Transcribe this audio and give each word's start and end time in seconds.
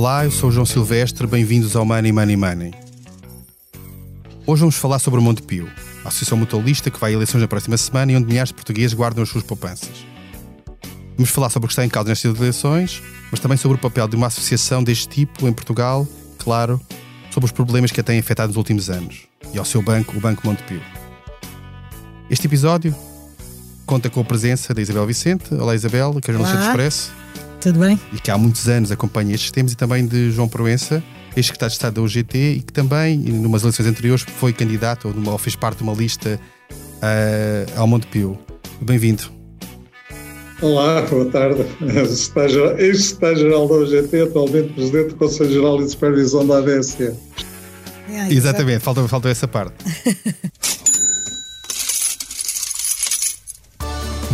Olá, 0.00 0.24
eu 0.24 0.30
sou 0.30 0.48
o 0.48 0.52
João 0.52 0.64
Silvestre, 0.64 1.26
bem-vindos 1.26 1.76
ao 1.76 1.84
Money 1.84 2.10
Money 2.10 2.34
Money. 2.34 2.72
Hoje 4.46 4.60
vamos 4.60 4.76
falar 4.76 4.98
sobre 4.98 5.20
o 5.20 5.22
Montepio, 5.22 5.70
a 6.02 6.08
associação 6.08 6.38
mutualista 6.38 6.90
que 6.90 6.98
vai 6.98 7.10
a 7.10 7.14
eleições 7.16 7.42
na 7.42 7.46
próxima 7.46 7.76
semana 7.76 8.10
e 8.10 8.16
onde 8.16 8.26
milhares 8.26 8.48
de 8.48 8.54
portugueses 8.54 8.94
guardam 8.94 9.22
as 9.22 9.28
suas 9.28 9.44
poupanças. 9.44 10.06
Vamos 11.18 11.28
falar 11.28 11.50
sobre 11.50 11.66
o 11.66 11.68
que 11.68 11.74
está 11.74 11.84
em 11.84 11.88
causa 11.90 12.08
nestas 12.08 12.34
eleições, 12.34 13.02
mas 13.30 13.40
também 13.40 13.58
sobre 13.58 13.76
o 13.76 13.78
papel 13.78 14.08
de 14.08 14.16
uma 14.16 14.28
associação 14.28 14.82
deste 14.82 15.06
tipo 15.06 15.46
em 15.46 15.52
Portugal, 15.52 16.08
claro, 16.38 16.80
sobre 17.30 17.44
os 17.44 17.52
problemas 17.52 17.92
que 17.92 18.00
a 18.00 18.02
têm 18.02 18.20
afetado 18.20 18.48
nos 18.48 18.56
últimos 18.56 18.88
anos, 18.88 19.26
e 19.52 19.58
ao 19.58 19.66
seu 19.66 19.82
banco, 19.82 20.16
o 20.16 20.20
Banco 20.20 20.46
Montepio. 20.46 20.80
Este 22.30 22.46
episódio 22.46 22.96
conta 23.84 24.08
com 24.08 24.20
a 24.20 24.24
presença 24.24 24.72
da 24.72 24.80
Isabel 24.80 25.06
Vicente. 25.06 25.52
Olá 25.52 25.74
Isabel, 25.74 26.18
que 26.22 26.30
é 26.30 26.32
jornalista 26.32 26.56
do 26.56 26.70
Expresso. 26.70 27.19
Tudo 27.60 27.80
bem? 27.80 28.00
E 28.10 28.18
que 28.18 28.30
há 28.30 28.38
muitos 28.38 28.68
anos 28.68 28.90
acompanha 28.90 29.34
estes 29.34 29.50
temas 29.50 29.72
e 29.72 29.76
também 29.76 30.06
de 30.06 30.30
João 30.30 30.48
Proença, 30.48 31.02
ex-secretário 31.36 31.70
de 31.70 31.76
Estado 31.76 31.94
da 31.94 32.02
UGT 32.02 32.38
e 32.38 32.60
que 32.60 32.72
também, 32.72 33.18
numas 33.18 33.62
eleições 33.62 33.86
anteriores, 33.86 34.22
foi 34.22 34.52
candidato 34.52 35.08
ou, 35.08 35.14
numa, 35.14 35.32
ou 35.32 35.38
fez 35.38 35.54
parte 35.54 35.78
de 35.78 35.82
uma 35.82 35.92
lista 35.92 36.40
uh, 36.72 37.78
ao 37.78 37.86
Montepio. 37.86 38.38
Bem-vindo. 38.80 39.24
Olá, 40.62 41.02
boa 41.02 41.26
tarde. 41.26 41.66
Ex-secretário-geral 42.78 43.68
da 43.68 43.74
UGT, 43.74 44.22
atualmente 44.22 44.72
Presidente 44.72 45.08
do 45.10 45.16
Conselho 45.16 45.52
Geral 45.52 45.78
de 45.78 45.90
Supervisão 45.90 46.46
da 46.46 46.58
ABSE. 46.58 47.14
É, 48.08 48.32
Exatamente, 48.32 48.80
faltou, 48.80 49.06
faltou 49.06 49.30
essa 49.30 49.46
parte. 49.46 49.74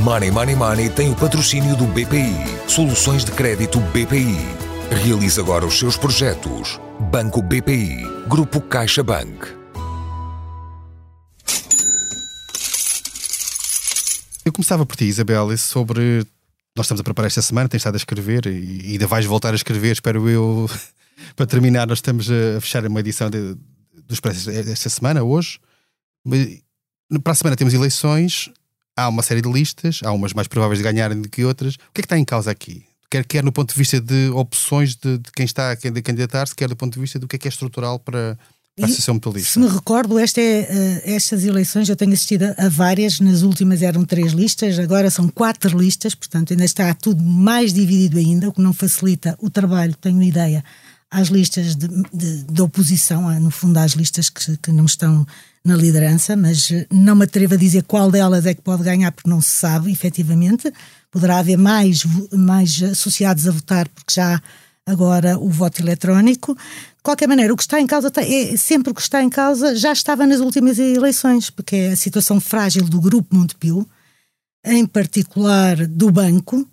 Money 0.07 0.31
Money 0.31 0.55
Money 0.55 0.89
tem 0.89 1.11
o 1.11 1.17
patrocínio 1.17 1.77
do 1.77 1.85
BPI. 1.85 2.31
Soluções 2.69 3.25
de 3.25 3.33
crédito 3.33 3.81
BPI. 3.81 4.39
Realize 5.03 5.41
agora 5.41 5.67
os 5.67 5.77
seus 5.77 5.97
projetos. 5.97 6.81
Banco 7.11 7.43
BPI. 7.43 8.05
Grupo 8.29 8.61
CaixaBank. 8.61 9.49
Eu 14.45 14.53
começava 14.53 14.87
por 14.87 14.95
ti, 14.95 15.07
Isabel, 15.07 15.59
sobre. 15.59 16.25
Nós 16.77 16.87
estamos 16.87 17.01
a 17.01 17.03
preparar 17.03 17.27
esta 17.27 17.43
semana, 17.43 17.69
tens 17.69 17.81
estado 17.81 17.95
a 17.95 17.99
escrever 17.99 18.47
e 18.47 18.93
ainda 18.93 19.09
vais 19.09 19.27
voltar 19.27 19.55
a 19.55 19.57
escrever, 19.57 19.91
espero 19.91 20.29
eu. 20.29 20.71
para 21.35 21.47
terminar, 21.47 21.85
nós 21.85 21.99
estamos 21.99 22.31
a 22.31 22.61
fechar 22.61 22.87
uma 22.87 23.01
edição 23.01 23.29
dos 23.29 24.21
preços 24.21 24.47
esta 24.47 24.89
semana, 24.89 25.25
hoje. 25.25 25.59
Para 27.25 27.33
a 27.33 27.35
semana 27.35 27.57
temos 27.57 27.75
eleições 27.75 28.53
há 28.97 29.09
uma 29.09 29.23
série 29.23 29.43
de 29.43 29.53
listas, 29.53 30.01
há 30.03 30.11
umas 30.13 30.33
mais 30.33 30.49
prováveis 30.49 30.79
de 30.79 30.85
ganharem 30.85 31.21
do 31.21 31.29
que 31.29 31.45
outras. 31.45 31.75
O 31.75 31.79
que 31.93 32.01
é 32.01 32.03
que 32.03 32.07
está 32.07 32.19
em 32.19 32.25
causa 32.25 32.51
aqui? 32.51 32.85
Quer, 33.11 33.25
quer 33.25 33.45
no 33.45 33.53
ponto 33.53 33.73
de 33.73 33.79
vista 33.79 34.01
de 34.01 34.31
opções 34.31 34.97
de, 34.97 35.19
de 35.19 35.31
quem 35.31 35.45
está 35.45 35.71
a 35.71 35.77
candidatar-se, 35.77 36.55
quer 36.55 36.69
do 36.69 36.75
ponto 36.75 36.95
de 36.95 37.01
vista 37.01 37.19
do 37.19 37.29
que 37.29 37.37
é 37.37 37.39
que 37.39 37.47
é 37.47 37.51
estrutural 37.51 38.01
para, 38.01 38.37
para 38.75 38.85
a 38.85 38.87
Associação 38.87 39.15
Mutualista. 39.15 39.53
Se 39.53 39.59
me 39.61 39.69
recordo, 39.69 40.19
esta 40.19 40.41
é, 40.41 40.63
uh, 40.63 41.11
estas 41.15 41.45
eleições 41.45 41.89
eu 41.89 41.95
tenho 41.95 42.13
assistido 42.13 42.53
a 42.59 42.69
várias, 42.69 43.21
nas 43.21 43.43
últimas 43.43 43.81
eram 43.81 44.05
três 44.05 44.33
listas, 44.33 44.79
agora 44.79 45.09
são 45.09 45.29
quatro 45.29 45.79
listas, 45.79 46.17
portanto 46.17 46.53
ainda 46.53 46.65
está 46.65 46.93
tudo 46.95 47.23
mais 47.23 47.73
dividido 47.73 48.19
ainda, 48.19 48.49
o 48.49 48.53
que 48.53 48.61
não 48.61 48.73
facilita 48.73 49.37
o 49.41 49.49
trabalho, 49.49 49.95
tenho 50.01 50.21
ideia, 50.21 50.65
às 51.11 51.29
listas 51.29 51.77
de, 51.77 51.89
de, 52.13 52.43
de 52.45 52.63
oposição, 52.63 53.39
no 53.41 53.51
fundo 53.51 53.79
às 53.79 53.93
listas 53.93 54.29
que, 54.29 54.57
que 54.57 54.73
não 54.73 54.85
estão 54.85 55.27
na 55.65 55.77
liderança, 55.77 56.37
mas 56.37 56.71
eh, 56.71 56.87
não 56.91 57.17
me 57.17 57.25
atrevo 57.25 57.55
a 57.55 57.57
dizer 57.57 57.83
qual 57.83 58.11
delas 58.11 58.47
é 58.47 58.55
que 58.55 58.63
pode 58.63 58.85
ganhar, 58.85 59.11
porque 59.13 59.29
não 59.29 59.41
se 59.41 59.51
sabe, 59.51 59.91
efetivamente. 59.91 60.73
Poderá 61.11 61.39
haver 61.39 61.57
mais, 61.57 62.05
mais 62.33 62.83
associados 62.83 63.49
a 63.49 63.51
votar, 63.51 63.89
porque 63.89 64.15
já 64.15 64.41
agora 64.87 65.39
o 65.39 65.51
voto 65.51 65.81
eletrónico. 65.83 66.55
De 66.55 67.03
qualquer 67.03 67.27
maneira, 67.27 67.53
o 67.53 67.57
que 67.57 67.63
está 67.63 67.81
em 67.81 67.87
causa, 67.87 68.13
é, 68.17 68.57
sempre 68.57 68.91
o 68.93 68.95
que 68.95 69.01
está 69.01 69.23
em 69.23 69.29
causa 69.29 69.75
já 69.75 69.93
estava 69.93 70.27
nas 70.27 70.41
últimas 70.41 70.79
eleições, 70.79 71.51
porque 71.51 71.77
é 71.77 71.93
a 71.93 71.97
situação 71.97 72.41
frágil 72.41 72.85
do 72.85 73.01
Grupo 73.01 73.35
Montepio, 73.37 73.87
em 74.65 74.87
particular 74.87 75.87
do 75.87 76.11
banco, 76.11 76.69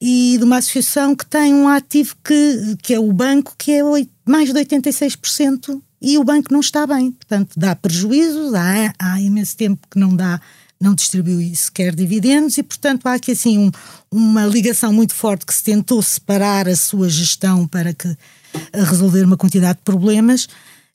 e 0.00 0.36
de 0.38 0.44
uma 0.44 0.58
associação 0.58 1.14
que 1.14 1.26
tem 1.26 1.52
um 1.52 1.66
ativo 1.66 2.16
que, 2.22 2.76
que 2.82 2.94
é 2.94 3.00
o 3.00 3.12
banco, 3.12 3.54
que 3.58 3.72
é 3.72 3.82
mais 4.24 4.52
de 4.52 4.58
86% 4.58 5.80
e 6.00 6.16
o 6.16 6.24
banco 6.24 6.52
não 6.52 6.60
está 6.60 6.86
bem. 6.86 7.10
Portanto, 7.10 7.50
dá 7.56 7.74
prejuízos, 7.74 8.54
há, 8.54 8.94
há 8.98 9.20
imenso 9.20 9.56
tempo 9.56 9.86
que 9.90 9.98
não 9.98 10.14
dá, 10.14 10.40
não 10.80 10.94
distribui 10.94 11.54
sequer 11.56 11.94
dividendos 11.94 12.56
e, 12.58 12.62
portanto, 12.62 13.06
há 13.06 13.14
aqui 13.14 13.32
assim 13.32 13.58
um, 13.58 13.70
uma 14.10 14.46
ligação 14.46 14.92
muito 14.92 15.14
forte 15.14 15.44
que 15.44 15.54
se 15.54 15.64
tentou 15.64 16.00
separar 16.00 16.68
a 16.68 16.76
sua 16.76 17.08
gestão 17.08 17.66
para 17.66 17.92
que 17.92 18.16
resolver 18.72 19.24
uma 19.24 19.36
quantidade 19.36 19.78
de 19.78 19.84
problemas. 19.84 20.48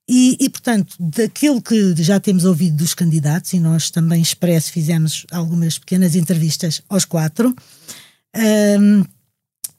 E, 0.07 0.37
e, 0.39 0.49
portanto, 0.49 0.95
daquilo 0.99 1.61
que 1.61 1.93
já 1.97 2.19
temos 2.19 2.43
ouvido 2.43 2.75
dos 2.77 2.93
candidatos, 2.93 3.53
e 3.53 3.59
nós 3.59 3.89
também 3.89 4.21
expresso 4.21 4.71
fizemos 4.71 5.25
algumas 5.31 5.77
pequenas 5.77 6.15
entrevistas 6.15 6.81
aos 6.89 7.05
quatro, 7.05 7.55
um, 8.35 9.03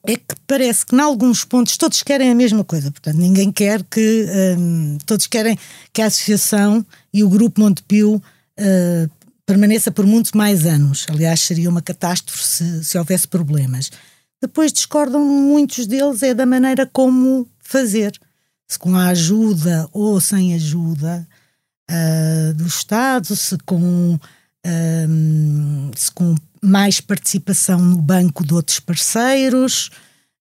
é 0.07 0.17
que 0.17 0.35
parece 0.47 0.85
que, 0.85 0.95
em 0.95 1.01
alguns 1.01 1.45
pontos, 1.45 1.77
todos 1.77 2.03
querem 2.03 2.31
a 2.31 2.35
mesma 2.35 2.63
coisa. 2.63 2.91
Portanto, 2.91 3.17
ninguém 3.17 3.51
quer 3.51 3.83
que. 3.85 4.27
Um, 4.59 4.99
todos 5.07 5.27
querem 5.27 5.59
que 5.93 6.03
a 6.03 6.07
associação 6.07 6.85
e 7.13 7.25
o 7.25 7.29
Grupo 7.29 7.61
Montepio 7.61 8.17
uh, 8.17 9.11
permaneça 9.47 9.91
por 9.91 10.07
muitos 10.07 10.33
mais 10.33 10.67
anos. 10.67 11.07
Aliás, 11.09 11.41
seria 11.41 11.71
uma 11.71 11.83
catástrofe 11.83 12.45
se, 12.45 12.85
se 12.85 12.99
houvesse 12.99 13.27
problemas. 13.27 13.91
Depois 14.41 14.73
discordam 14.73 15.25
muitos 15.25 15.87
deles 15.87 16.23
é 16.23 16.35
da 16.35 16.45
maneira 16.45 16.87
como 16.87 17.49
fazer. 17.61 18.13
Se 18.69 18.79
com 18.79 18.95
a 18.95 19.09
ajuda 19.09 19.89
ou 19.93 20.21
sem 20.21 20.55
ajuda 20.55 21.27
uh, 21.91 22.55
do 22.55 22.67
Estado, 22.67 23.35
se 23.35 23.57
com, 23.65 24.19
um, 24.67 25.91
com 26.15 26.35
mais 26.63 27.01
participação 27.01 27.79
no 27.79 28.01
banco 28.01 28.45
de 28.45 28.55
outros 28.55 28.81
parceiros. 28.81 29.91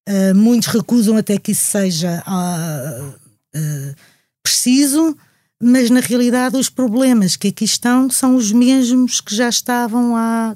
Uh, 0.08 0.36
muitos 0.36 0.68
recusam 0.68 1.18
até 1.18 1.38
que 1.38 1.52
isso 1.52 1.66
seja 1.72 2.24
uh, 2.28 3.10
uh, 3.10 3.96
preciso, 4.42 5.16
mas 5.62 5.90
na 5.90 6.00
realidade 6.00 6.58
os 6.58 6.70
problemas 6.70 7.36
que 7.36 7.50
aqui 7.50 7.66
estão 7.66 8.10
são 8.10 8.36
os 8.36 8.52
mesmos 8.52 9.22
que 9.22 9.36
já 9.36 9.50
estavam 9.50 10.16
há 10.16 10.56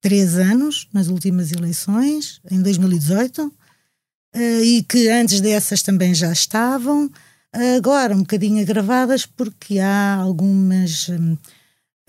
três 0.00 0.36
anos, 0.36 0.86
nas 0.92 1.08
últimas 1.08 1.52
eleições, 1.52 2.40
em 2.50 2.62
2018, 2.62 3.52
e 4.62 4.84
que 4.88 5.08
antes 5.08 5.40
dessas 5.40 5.82
também 5.82 6.14
já 6.14 6.30
estavam, 6.30 7.10
agora 7.76 8.14
um 8.14 8.20
bocadinho 8.20 8.62
agravadas 8.62 9.26
porque 9.26 9.80
há 9.80 10.14
algumas. 10.14 11.08
Um, 11.08 11.36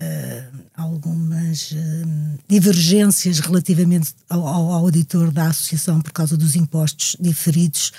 uh, 0.00 0.58
algumas 0.76 1.72
uh, 1.72 2.38
divergências 2.48 3.38
relativamente 3.40 4.14
ao, 4.28 4.46
ao, 4.46 4.72
auditor 4.72 5.30
da 5.30 5.48
associação 5.48 6.00
por 6.00 6.12
causa 6.12 6.36
dos 6.36 6.56
impostos 6.56 7.16
diferidos 7.20 7.92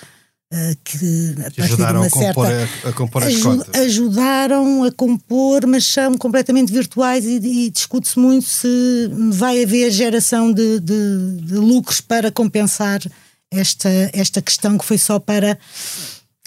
uh, 0.52 0.78
que 0.84 1.36
a 1.38 1.44
partir 1.44 1.62
ajudaram 1.62 2.02
de 2.02 2.08
uma 2.08 2.08
a 2.08 2.34
compor, 2.34 2.48
a, 2.48 2.90
a 2.90 2.94
compor 2.94 3.24
as 3.24 3.38
contas. 3.38 3.82
ajudaram 3.82 4.84
a 4.84 4.92
compor, 4.92 5.68
mas 5.68 5.86
são 5.86 6.18
completamente 6.18 6.72
virtuais 6.72 7.26
e, 7.26 7.36
e 7.36 7.70
discute-se 7.70 8.18
muito 8.18 8.48
se 8.48 9.10
vai 9.32 9.64
haver 9.64 9.92
geração 9.92 10.52
de, 10.52 10.80
de, 10.80 11.42
de 11.42 11.56
lucros 11.56 12.02
para 12.02 12.32
compensar 12.32 13.00
esta, 13.52 13.90
esta 14.14 14.42
questão 14.42 14.78
que 14.78 14.86
foi 14.86 14.98
só 14.98 15.20
para 15.20 15.58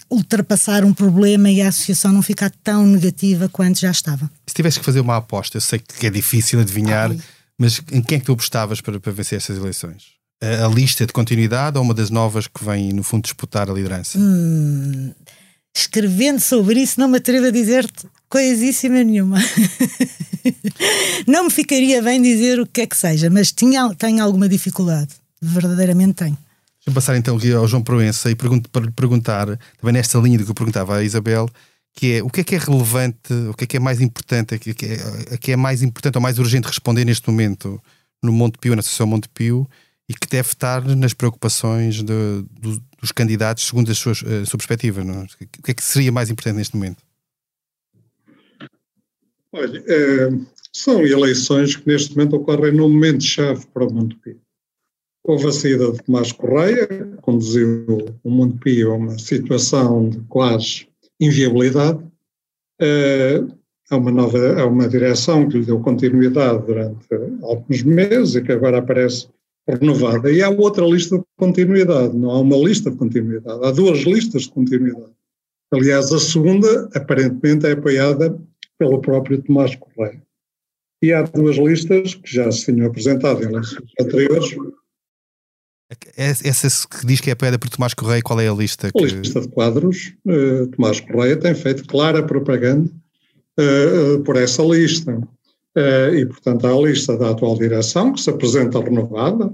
ultrapassar 0.09 0.83
um 0.83 0.93
problema 0.93 1.49
e 1.49 1.61
a 1.61 1.69
associação 1.69 2.11
não 2.11 2.21
ficar 2.21 2.51
tão 2.63 2.85
negativa 2.85 3.49
quanto 3.49 3.79
já 3.79 3.91
estava. 3.91 4.29
Se 4.47 4.53
tivesse 4.53 4.79
que 4.79 4.85
fazer 4.85 4.99
uma 4.99 5.17
aposta, 5.17 5.57
eu 5.57 5.61
sei 5.61 5.79
que 5.79 6.05
é 6.05 6.09
difícil 6.09 6.59
adivinhar, 6.59 7.11
Ai. 7.11 7.19
mas 7.57 7.81
em 7.91 8.01
quem 8.01 8.17
é 8.17 8.19
que 8.19 8.25
tu 8.25 8.33
apostavas 8.33 8.81
para, 8.81 8.99
para 8.99 9.11
vencer 9.11 9.37
estas 9.37 9.57
eleições? 9.57 10.15
A, 10.41 10.65
a, 10.65 10.67
lista 10.67 11.05
de 11.05 11.13
continuidade 11.13 11.77
ou 11.77 11.83
uma 11.83 11.93
das 11.93 12.09
novas 12.09 12.47
que 12.47 12.63
vem, 12.63 12.93
no 12.93 13.03
fundo, 13.03 13.23
disputar 13.23 13.69
a 13.69 13.73
liderança? 13.73 14.19
Hum, 14.19 15.11
escrevendo 15.75 16.39
sobre 16.39 16.81
isso, 16.81 16.99
não 16.99 17.07
me 17.07 17.17
atrevo 17.17 17.47
a 17.47 17.51
dizer-te 17.51 18.07
coisíssima 18.29 19.03
nenhuma. 19.03 19.37
não 21.25 21.45
me 21.45 21.49
ficaria 21.49 22.01
bem 22.01 22.21
dizer 22.21 22.59
o 22.59 22.67
que 22.67 22.81
é 22.81 22.87
que 22.87 22.97
seja, 22.97 23.29
mas 23.29 23.51
tinha, 23.51 23.93
tenho 23.95 24.23
alguma 24.23 24.47
dificuldade. 24.47 25.09
Verdadeiramente 25.41 26.13
tenho. 26.13 26.37
Deixa-me 26.85 26.93
passar 26.93 27.17
então 27.17 27.35
aqui 27.35 27.51
ao 27.51 27.67
João 27.67 27.81
Proença 27.81 28.29
e 28.29 28.35
pergunto, 28.35 28.69
para 28.69 28.85
lhe 28.85 28.91
perguntar, 28.91 29.47
também 29.79 29.93
nesta 29.93 30.19
linha 30.19 30.37
do 30.37 30.45
que 30.45 30.51
eu 30.51 30.55
perguntava 30.55 30.97
à 30.97 31.03
Isabel, 31.03 31.49
que 31.95 32.13
é 32.13 32.23
o 32.23 32.29
que 32.29 32.41
é 32.41 32.43
que 32.43 32.55
é 32.55 32.57
relevante, 32.59 33.33
o 33.49 33.53
que 33.55 33.63
é 33.63 33.67
que 33.67 33.77
é 33.77 33.79
mais 33.79 33.99
importante, 34.01 34.53
o 34.53 34.59
que 34.59 34.69
é, 34.69 35.37
que 35.37 35.51
é 35.51 35.55
mais 35.55 35.81
importante 35.81 36.15
ou 36.15 36.21
mais 36.21 36.37
urgente 36.37 36.67
responder 36.67 37.03
neste 37.03 37.27
momento 37.27 37.81
no 38.21 38.31
Monte 38.31 38.59
Pio, 38.59 38.75
na 38.75 38.81
Associação 38.81 39.07
Monte 39.07 39.27
Pio, 39.29 39.67
e 40.07 40.13
que 40.13 40.27
deve 40.27 40.49
estar 40.49 40.83
nas 40.95 41.13
preocupações 41.13 42.03
de, 42.03 42.45
de, 42.61 42.79
dos 43.01 43.11
candidatos 43.11 43.65
segundo 43.65 43.91
a 43.91 43.95
sua, 43.95 44.11
a 44.11 44.45
sua 44.45 44.57
perspectiva. 44.57 45.03
Não? 45.03 45.21
É? 45.21 45.23
O 45.23 45.63
que 45.63 45.71
é 45.71 45.73
que 45.73 45.83
seria 45.83 46.11
mais 46.11 46.29
importante 46.29 46.57
neste 46.57 46.75
momento? 46.75 47.01
Olha, 49.51 49.83
é, 49.87 50.29
são 50.71 51.01
eleições 51.01 51.75
que 51.75 51.87
neste 51.87 52.15
momento 52.15 52.35
ocorrem 52.35 52.73
num 52.73 52.89
momento-chave 52.89 53.65
para 53.73 53.87
o 53.87 53.91
Monte 53.91 54.15
Pio. 54.17 54.44
Houve 55.27 55.47
a 55.47 55.51
saída 55.51 55.91
de 55.91 56.03
Tomás 56.03 56.31
Correia, 56.31 56.85
que 56.85 57.17
conduziu 57.23 57.97
o 58.23 58.29
Montepio 58.29 58.91
a 58.91 58.95
uma 58.95 59.17
situação 59.17 60.09
de 60.09 60.19
quase 60.29 60.87
inviabilidade. 61.19 61.97
Uh, 62.79 63.51
há 63.89 63.97
uma 63.97 64.11
nova, 64.11 64.61
há 64.61 64.67
uma 64.67 64.87
direção 64.87 65.49
que 65.49 65.57
lhe 65.57 65.65
deu 65.65 65.79
continuidade 65.79 66.67
durante 66.67 67.07
alguns 67.41 67.81
meses 67.81 68.35
e 68.35 68.41
que 68.43 68.51
agora 68.51 68.77
aparece 68.77 69.27
renovada. 69.67 70.31
E 70.31 70.43
há 70.43 70.49
outra 70.51 70.85
lista 70.85 71.17
de 71.17 71.23
continuidade, 71.37 72.15
não 72.15 72.29
há 72.29 72.39
uma 72.39 72.57
lista 72.57 72.91
de 72.91 72.97
continuidade, 72.97 73.65
há 73.65 73.71
duas 73.71 74.01
listas 74.01 74.43
de 74.43 74.51
continuidade. 74.51 75.11
Aliás, 75.73 76.11
a 76.11 76.19
segunda, 76.19 76.87
aparentemente, 76.93 77.65
é 77.65 77.71
apoiada 77.71 78.39
pelo 78.77 79.01
próprio 79.01 79.41
Tomás 79.41 79.75
Correia. 79.75 80.21
E 81.01 81.11
há 81.11 81.23
duas 81.23 81.57
listas 81.57 82.13
que 82.13 82.31
já 82.31 82.51
se 82.51 82.65
tinham 82.65 82.85
apresentado 82.85 83.43
em 83.43 83.47
eleições 83.47 83.91
anteriores. 83.99 84.55
Essa 86.17 86.87
que 86.87 87.05
diz 87.05 87.21
que 87.21 87.29
é 87.29 87.33
apoiada 87.33 87.59
por 87.59 87.69
Tomás 87.69 87.93
Correia, 87.93 88.21
qual 88.21 88.41
é 88.41 88.47
a 88.47 88.53
lista? 88.53 88.91
Que... 88.91 89.03
A 89.03 89.07
lista 89.07 89.41
de 89.41 89.47
quadros. 89.49 90.13
Uh, 90.25 90.67
Tomás 90.67 90.99
Correia 90.99 91.37
tem 91.37 91.53
feito 91.53 91.85
clara 91.85 92.23
propaganda 92.23 92.89
uh, 93.59 94.19
por 94.23 94.35
essa 94.35 94.63
lista. 94.63 95.15
Uh, 95.77 96.15
e, 96.15 96.25
portanto, 96.25 96.65
há 96.65 96.71
a 96.71 96.81
lista 96.81 97.17
da 97.17 97.31
atual 97.31 97.57
direção, 97.57 98.13
que 98.13 98.21
se 98.21 98.29
apresenta 98.29 98.79
renovada, 98.79 99.53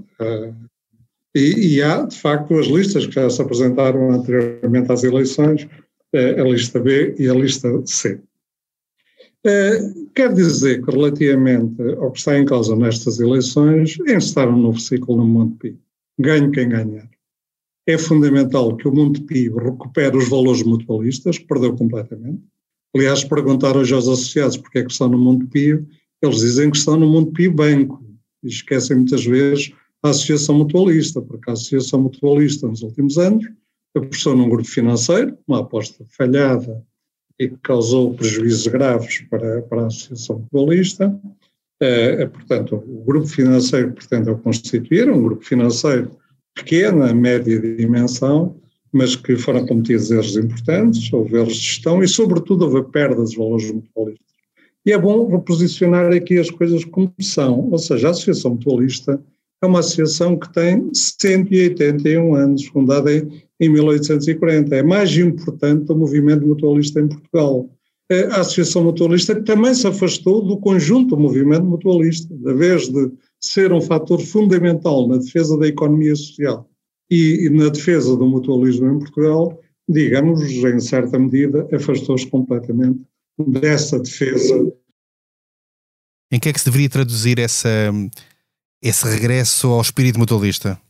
e, 1.34 1.74
e, 1.76 1.82
há, 1.82 2.02
de 2.02 2.16
facto, 2.16 2.58
as 2.58 2.66
listas 2.66 3.06
que 3.06 3.14
já 3.14 3.28
se 3.28 3.42
apresentaram 3.42 4.12
anteriormente 4.12 4.92
às 4.92 5.02
eleições, 5.02 5.66
a 6.14 6.42
lista 6.42 6.78
B 6.78 7.14
e 7.18 7.28
a 7.28 7.34
lista 7.34 7.68
C. 7.86 8.20
Quer 10.14 10.32
dizer 10.34 10.84
que, 10.84 10.90
relativamente 10.90 11.82
ao 11.98 12.12
que 12.12 12.18
está 12.18 12.38
em 12.38 12.44
causa 12.44 12.76
nestas 12.76 13.18
eleições, 13.18 13.98
encetar 14.06 14.46
um 14.48 14.58
novo 14.58 14.78
ciclo 14.78 15.16
no 15.16 15.26
Montepio. 15.26 15.78
Ganhe 16.18 16.50
quem 16.50 16.68
ganhar. 16.68 17.10
É 17.86 17.98
fundamental 17.98 18.76
que 18.76 18.86
o 18.86 18.94
Montepio 18.94 19.56
recupere 19.56 20.16
os 20.16 20.28
valores 20.28 20.62
mutualistas, 20.62 21.38
que 21.38 21.46
perdeu 21.46 21.74
completamente. 21.74 22.42
Aliás, 22.94 23.24
perguntar 23.24 23.76
hoje 23.76 23.94
aos 23.94 24.06
associados 24.06 24.56
porque 24.56 24.78
é 24.78 24.84
que 24.84 24.92
estão 24.92 25.08
no 25.08 25.18
Montepio, 25.18 25.86
eles 26.20 26.40
dizem 26.40 26.70
que 26.70 26.76
estão 26.76 26.96
no 26.96 27.08
Montepio 27.08 27.52
Banco. 27.52 28.04
E 28.42 28.48
esquecem 28.48 28.96
muitas 28.96 29.24
vezes 29.24 29.72
a 30.02 30.10
Associação 30.10 30.56
Mutualista, 30.56 31.20
porque 31.22 31.48
a 31.48 31.54
Associação 31.54 32.02
Mutualista, 32.02 32.66
nos 32.66 32.82
últimos 32.82 33.18
anos, 33.18 33.44
apostou 33.96 34.36
num 34.36 34.48
grupo 34.48 34.68
financeiro, 34.68 35.36
uma 35.46 35.60
aposta 35.60 36.04
falhada 36.08 36.84
e 37.38 37.48
que 37.48 37.56
causou 37.62 38.14
prejuízos 38.14 38.66
graves 38.66 39.20
para, 39.28 39.62
para 39.62 39.82
a 39.82 39.86
Associação 39.86 40.40
Futebolista. 40.40 41.20
É, 41.84 42.26
portanto, 42.26 42.76
o 42.76 43.04
grupo 43.04 43.26
financeiro 43.26 43.92
pretende 43.92 44.32
constituir, 44.36 45.10
um 45.10 45.22
grupo 45.22 45.44
financeiro 45.44 46.10
pequeno, 46.54 47.12
média 47.14 47.58
dimensão, 47.58 48.56
mas 48.92 49.16
que 49.16 49.36
foram 49.36 49.66
cometidos 49.66 50.10
erros 50.10 50.36
importantes, 50.36 51.12
houve 51.12 51.36
erros 51.36 51.56
de 51.56 51.60
gestão 51.60 52.02
e, 52.02 52.06
sobretudo, 52.06 52.66
houve 52.66 52.82
perda 52.90 53.24
de 53.24 53.36
valores 53.36 53.70
mutualistas. 53.72 54.32
E 54.84 54.92
é 54.92 54.98
bom 54.98 55.28
reposicionar 55.28 56.12
aqui 56.12 56.38
as 56.38 56.50
coisas 56.50 56.84
como 56.84 57.12
são, 57.20 57.70
ou 57.70 57.78
seja, 57.78 58.08
a 58.08 58.10
Associação 58.10 58.52
Mutualista 58.52 59.20
é 59.62 59.66
uma 59.66 59.78
associação 59.78 60.36
que 60.36 60.52
tem 60.52 60.90
181 60.92 62.34
anos, 62.34 62.66
fundada 62.66 63.12
em 63.12 63.42
em 63.62 63.68
1840. 63.68 64.74
É 64.74 64.82
mais 64.82 65.16
importante 65.16 65.84
do 65.84 65.96
movimento 65.96 66.44
mutualista 66.44 67.00
em 67.00 67.06
Portugal. 67.06 67.70
A 68.32 68.40
Associação 68.40 68.84
Mutualista 68.84 69.40
também 69.42 69.74
se 69.74 69.86
afastou 69.86 70.42
do 70.42 70.58
conjunto 70.58 71.16
do 71.16 71.22
movimento 71.22 71.64
mutualista, 71.64 72.34
da 72.38 72.52
vez 72.52 72.88
de 72.88 73.10
ser 73.40 73.72
um 73.72 73.80
fator 73.80 74.20
fundamental 74.20 75.08
na 75.08 75.16
defesa 75.16 75.58
da 75.58 75.66
economia 75.66 76.14
social 76.14 76.68
e, 77.10 77.50
na 77.50 77.68
defesa 77.68 78.16
do 78.16 78.26
mutualismo 78.26 78.88
em 78.90 78.98
Portugal, 78.98 79.60
digamos, 79.88 80.40
em 80.42 80.80
certa 80.80 81.18
medida, 81.18 81.68
afastou-se 81.72 82.26
completamente 82.26 83.00
dessa 83.38 83.98
defesa. 83.98 84.72
Em 86.30 86.40
que 86.40 86.48
é 86.48 86.52
que 86.52 86.58
se 86.58 86.64
deveria 86.64 86.88
traduzir 86.88 87.38
essa, 87.38 87.92
esse 88.82 89.06
regresso 89.06 89.68
ao 89.68 89.82
espírito 89.82 90.18
mutualista? 90.18 90.80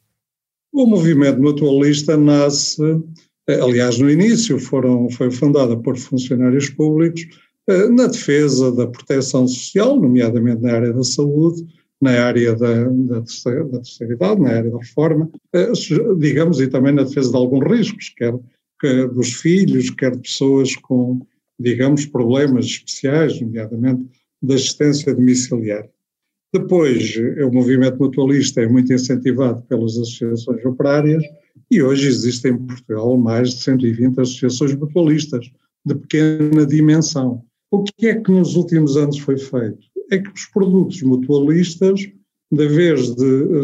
O 0.72 0.86
movimento 0.86 1.40
mutualista 1.40 2.16
nasce, 2.16 3.02
aliás, 3.48 3.98
no 3.98 4.10
início 4.10 4.58
foram, 4.58 5.10
foi 5.10 5.30
fundada 5.30 5.76
por 5.76 5.96
funcionários 5.96 6.70
públicos 6.70 7.26
eh, 7.68 7.88
na 7.88 8.06
defesa 8.06 8.72
da 8.72 8.86
proteção 8.86 9.46
social, 9.46 10.00
nomeadamente 10.00 10.62
na 10.62 10.72
área 10.72 10.92
da 10.92 11.02
saúde, 11.02 11.66
na 12.00 12.24
área 12.24 12.54
da, 12.56 12.84
da, 12.84 13.22
terceira, 13.22 13.64
da 13.64 13.78
terceira 13.78 14.14
idade, 14.14 14.40
na 14.40 14.50
área 14.50 14.70
da 14.70 14.78
reforma, 14.78 15.30
eh, 15.52 15.72
digamos, 16.18 16.60
e 16.60 16.68
também 16.68 16.92
na 16.92 17.04
defesa 17.04 17.30
de 17.30 17.36
alguns 17.36 17.64
riscos, 17.64 18.08
quer, 18.16 18.34
quer 18.80 19.08
dos 19.08 19.34
filhos, 19.34 19.90
quer 19.90 20.12
de 20.12 20.22
pessoas 20.22 20.74
com, 20.76 21.20
digamos, 21.58 22.06
problemas 22.06 22.66
especiais, 22.66 23.40
nomeadamente 23.40 24.04
da 24.42 24.54
assistência 24.54 25.14
domiciliária. 25.14 25.90
Depois, 26.52 27.16
o 27.16 27.50
movimento 27.50 27.98
mutualista 27.98 28.60
é 28.60 28.68
muito 28.68 28.92
incentivado 28.92 29.62
pelas 29.62 29.92
associações 29.92 30.64
operárias 30.64 31.22
e 31.72 31.82
hoje 31.82 32.06
existem 32.06 32.52
em 32.52 32.58
Portugal 32.58 33.16
mais 33.16 33.54
de 33.54 33.62
120 33.62 34.20
associações 34.20 34.74
mutualistas 34.74 35.50
de 35.84 35.94
pequena 35.94 36.66
dimensão. 36.66 37.42
O 37.70 37.82
que 37.82 38.06
é 38.06 38.14
que 38.14 38.30
nos 38.30 38.54
últimos 38.56 38.96
anos 38.96 39.19
foi 39.19 39.38
feito? 39.38 39.78
É 40.10 40.19
que 40.19 40.30
os 40.30 40.44
produtos 40.46 41.00
mutualistas, 41.02 42.00
de 42.50 42.69
vez 42.69 43.14
de 43.14 43.62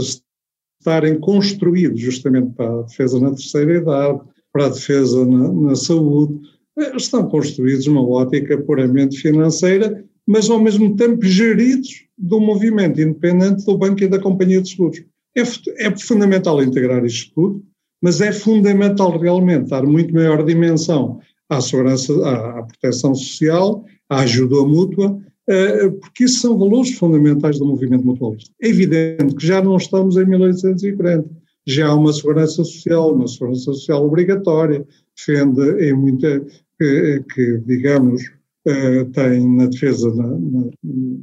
estarem 0.80 1.20
construídos 1.20 2.00
justamente 2.00 2.54
para 2.54 2.80
a 2.80 2.82
defesa 2.82 3.20
na 3.20 3.30
terceira 3.30 3.76
idade, 3.76 4.20
para 4.52 4.66
a 4.66 4.70
defesa 4.70 5.26
na, 5.26 5.52
na 5.52 5.76
saúde, 5.76 6.40
eh, 6.78 6.96
estão 6.96 7.28
construídos 7.28 7.86
numa 7.86 8.02
ótica 8.02 8.56
puramente 8.56 9.18
financeira 9.18 10.02
mas 10.28 10.50
ao 10.50 10.62
mesmo 10.62 10.94
tempo 10.94 11.24
geridos 11.24 12.04
do 12.16 12.38
movimento 12.38 13.00
independente 13.00 13.64
do 13.64 13.78
banco 13.78 14.04
e 14.04 14.08
da 14.08 14.20
companhia 14.20 14.60
de 14.60 14.68
seguros. 14.68 15.02
É, 15.34 15.40
é 15.86 15.96
fundamental 15.96 16.62
integrar 16.62 17.02
isto 17.06 17.32
tudo, 17.34 17.64
mas 18.02 18.20
é 18.20 18.32
fundamental 18.32 19.18
realmente 19.18 19.70
dar 19.70 19.84
muito 19.84 20.14
maior 20.14 20.44
dimensão 20.44 21.20
à 21.48 21.60
segurança, 21.60 22.12
à, 22.26 22.58
à 22.58 22.62
proteção 22.62 23.14
social, 23.14 23.84
à 24.08 24.20
ajuda 24.20 24.62
mútua, 24.64 25.10
uh, 25.10 25.92
porque 26.00 26.24
isso 26.24 26.40
são 26.40 26.58
valores 26.58 26.94
fundamentais 26.94 27.58
do 27.58 27.66
movimento 27.66 28.04
mutualista. 28.04 28.50
É 28.60 28.68
evidente 28.68 29.34
que 29.34 29.46
já 29.46 29.62
não 29.62 29.76
estamos 29.76 30.16
em 30.16 30.24
1840, 30.26 31.28
já 31.66 31.88
há 31.88 31.94
uma 31.94 32.12
segurança 32.12 32.64
social, 32.64 33.14
uma 33.14 33.26
segurança 33.26 33.64
social 33.64 34.04
obrigatória, 34.04 34.86
defende 35.16 35.84
em 35.84 35.92
muita, 35.92 36.40
que, 36.78 37.24
que 37.34 37.58
digamos, 37.66 38.22
eh, 38.66 39.04
tem 39.12 39.56
na 39.56 39.66
defesa, 39.66 40.14
na, 40.14 40.26
na, 40.26 40.70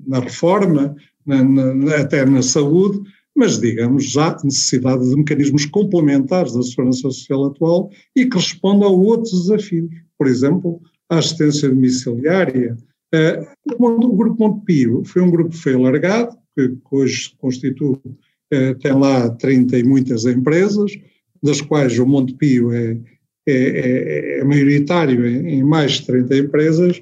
na 0.07 0.19
reforma, 0.19 0.95
na, 1.25 1.95
até 1.95 2.25
na 2.25 2.41
saúde, 2.41 3.01
mas, 3.35 3.59
digamos, 3.59 4.17
há 4.17 4.37
necessidade 4.43 5.09
de 5.09 5.15
mecanismos 5.15 5.65
complementares 5.65 6.53
da 6.53 6.63
segurança 6.63 7.01
social 7.01 7.45
atual 7.45 7.91
e 8.15 8.25
que 8.25 8.37
respondam 8.37 8.87
a 8.87 8.91
outros 8.91 9.47
desafios. 9.47 9.89
Por 10.17 10.27
exemplo, 10.27 10.81
a 11.09 11.17
assistência 11.17 11.69
domiciliária. 11.69 12.77
Uh, 13.13 13.83
o 13.83 14.15
Grupo 14.15 14.39
Montepio 14.39 15.03
foi 15.05 15.21
um 15.21 15.29
grupo 15.29 15.51
que 15.51 15.57
foi 15.57 15.73
alargado, 15.73 16.35
que, 16.55 16.77
hoje 16.91 17.33
constitui, 17.37 17.93
uh, 17.93 18.75
tem 18.79 18.93
lá 18.93 19.29
30 19.29 19.79
e 19.79 19.83
muitas 19.83 20.25
empresas, 20.25 20.91
das 21.43 21.61
quais 21.61 21.99
o 21.99 22.05
Montepio 22.05 22.71
é, 22.71 22.97
é, 23.47 23.53
é, 23.53 24.39
é 24.39 24.43
maioritário 24.43 25.25
em, 25.25 25.63
mais 25.63 25.93
de 25.93 26.07
30 26.07 26.37
empresas, 26.37 27.01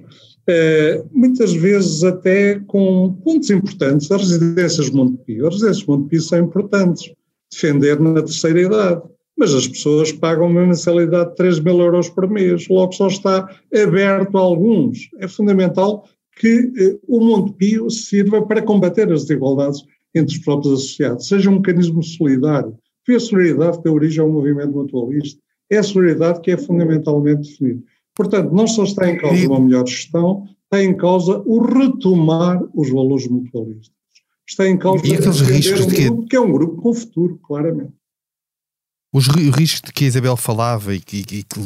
muitas 1.12 1.54
vezes 1.54 2.04
até 2.04 2.60
com 2.68 3.14
pontos 3.24 3.50
importantes, 3.50 4.12
as 4.12 4.22
residências 4.22 4.88
de 4.88 4.96
Montepio. 4.96 5.48
As 5.48 5.54
residências 5.54 5.86
de 5.86 5.88
Montepio 5.88 6.22
são 6.22 6.40
importantes, 6.40 7.14
defender 7.52 8.00
na 8.00 8.22
terceira 8.22 8.62
idade, 8.62 9.02
mas 9.38 9.54
as 9.54 9.68
pessoas 9.68 10.12
pagam 10.12 10.48
uma 10.48 10.66
mensalidade 10.66 11.32
de 11.32 11.36
3 11.36 11.60
mil 11.60 11.80
euros 11.80 12.10
por 12.10 12.30
mês, 12.30 12.68
logo 12.68 12.92
só 12.94 13.08
está 13.08 13.50
aberto 13.74 14.38
a 14.38 14.42
alguns. 14.42 15.10
É 15.20 15.28
fundamental 15.28 16.08
que 16.36 16.60
uh, 16.60 17.00
o 17.08 17.20
Montepio 17.20 17.90
sirva 17.90 18.46
para 18.46 18.62
combater 18.62 19.12
as 19.12 19.22
desigualdades 19.22 19.82
entre 20.16 20.36
os 20.36 20.44
próprios 20.44 20.74
associados, 20.74 21.28
seja 21.28 21.50
um 21.50 21.56
mecanismo 21.56 22.04
solidário. 22.04 22.78
Foi 23.06 23.16
a 23.16 23.20
solidariedade 23.20 23.82
deu 23.84 23.94
origem 23.94 24.22
ao 24.22 24.32
movimento 24.32 24.72
mutualista, 24.72 25.40
é 25.70 25.78
a 25.78 25.84
solidariedade 25.84 26.42
que 26.42 26.52
é 26.52 26.58
fundamentalmente 26.58 27.50
definida. 27.50 27.84
Portanto, 28.16 28.52
não 28.52 28.68
só 28.68 28.84
está 28.84 29.10
em 29.10 29.18
causa 29.18 29.48
uma 29.48 29.60
melhor 29.60 29.88
gestão, 29.88 30.48
está 30.64 30.84
em 30.84 30.96
causa 30.96 31.42
o 31.46 31.62
retomar 31.62 32.62
os 32.74 32.90
valores 32.90 33.28
mutualistas. 33.28 33.92
Está 34.48 34.68
em 34.68 34.78
causa 34.78 35.06
e 35.08 35.14
aqueles 35.14 35.42
riscos 35.42 35.82
um 35.82 35.88
de 35.88 35.96
que... 35.96 36.04
Grupo, 36.04 36.28
que 36.28 36.36
é 36.36 36.40
um 36.40 36.52
grupo 36.52 36.82
com 36.82 36.94
futuro, 36.94 37.40
claramente. 37.46 37.94
Os 39.16 39.28
riscos 39.28 39.82
de 39.86 39.94
que 39.94 40.06
a 40.06 40.08
Isabel 40.08 40.36
falava 40.36 40.96
e 40.96 41.00
que, 41.00 41.18
e 41.18 41.44
que 41.44 41.60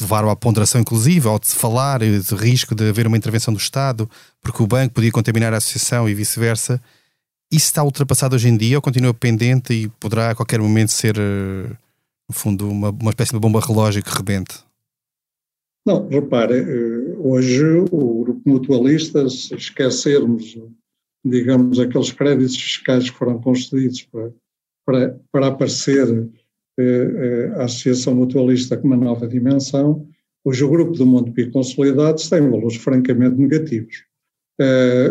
levaram 0.00 0.30
à 0.30 0.34
ponderação, 0.34 0.80
inclusive, 0.80 1.28
ao 1.28 1.38
de 1.38 1.48
se 1.48 1.56
falar 1.56 2.00
de 2.00 2.34
risco 2.34 2.74
de 2.74 2.88
haver 2.88 3.06
uma 3.06 3.18
intervenção 3.18 3.52
do 3.52 3.60
Estado, 3.60 4.08
porque 4.40 4.62
o 4.62 4.66
banco 4.66 4.94
podia 4.94 5.12
contaminar 5.12 5.52
a 5.52 5.58
associação 5.58 6.08
e 6.08 6.14
vice-versa, 6.14 6.80
Isso 7.52 7.66
está 7.66 7.82
ultrapassado 7.82 8.34
hoje 8.34 8.48
em 8.48 8.56
dia 8.56 8.78
ou 8.78 8.82
continua 8.82 9.12
pendente 9.12 9.74
e 9.74 9.88
poderá 10.00 10.30
a 10.30 10.34
qualquer 10.34 10.60
momento 10.60 10.90
ser, 10.90 11.18
eh, 11.18 11.70
no 12.28 12.34
fundo, 12.34 12.70
uma, 12.70 12.90
uma 12.90 13.10
espécie 13.10 13.32
de 13.32 13.38
bomba 13.38 13.60
relógio 13.60 14.02
que 14.02 14.16
rebente? 14.16 14.54
Não, 15.86 16.08
repare, 16.08 16.58
eh, 16.58 17.16
hoje 17.18 17.64
o 17.90 18.24
grupo 18.24 18.42
mutualista, 18.44 19.28
se 19.28 19.54
esquecermos, 19.54 20.58
digamos, 21.24 21.78
aqueles 21.78 22.12
créditos 22.12 22.56
fiscais 22.56 23.08
que 23.08 23.16
foram 23.16 23.40
concedidos 23.40 24.02
para, 24.02 24.32
para, 24.86 25.20
para 25.32 25.46
aparecer 25.48 26.28
eh, 26.78 27.52
a 27.56 27.64
Associação 27.64 28.14
Mutualista 28.14 28.76
com 28.76 28.86
uma 28.86 28.96
nova 28.96 29.26
dimensão, 29.26 30.06
hoje 30.44 30.64
o 30.64 30.70
grupo 30.70 30.92
do 30.92 31.06
Montepio 31.06 31.50
Consolidados 31.50 32.28
tem 32.28 32.40
valores 32.48 32.76
francamente 32.76 33.36
negativos 33.36 34.10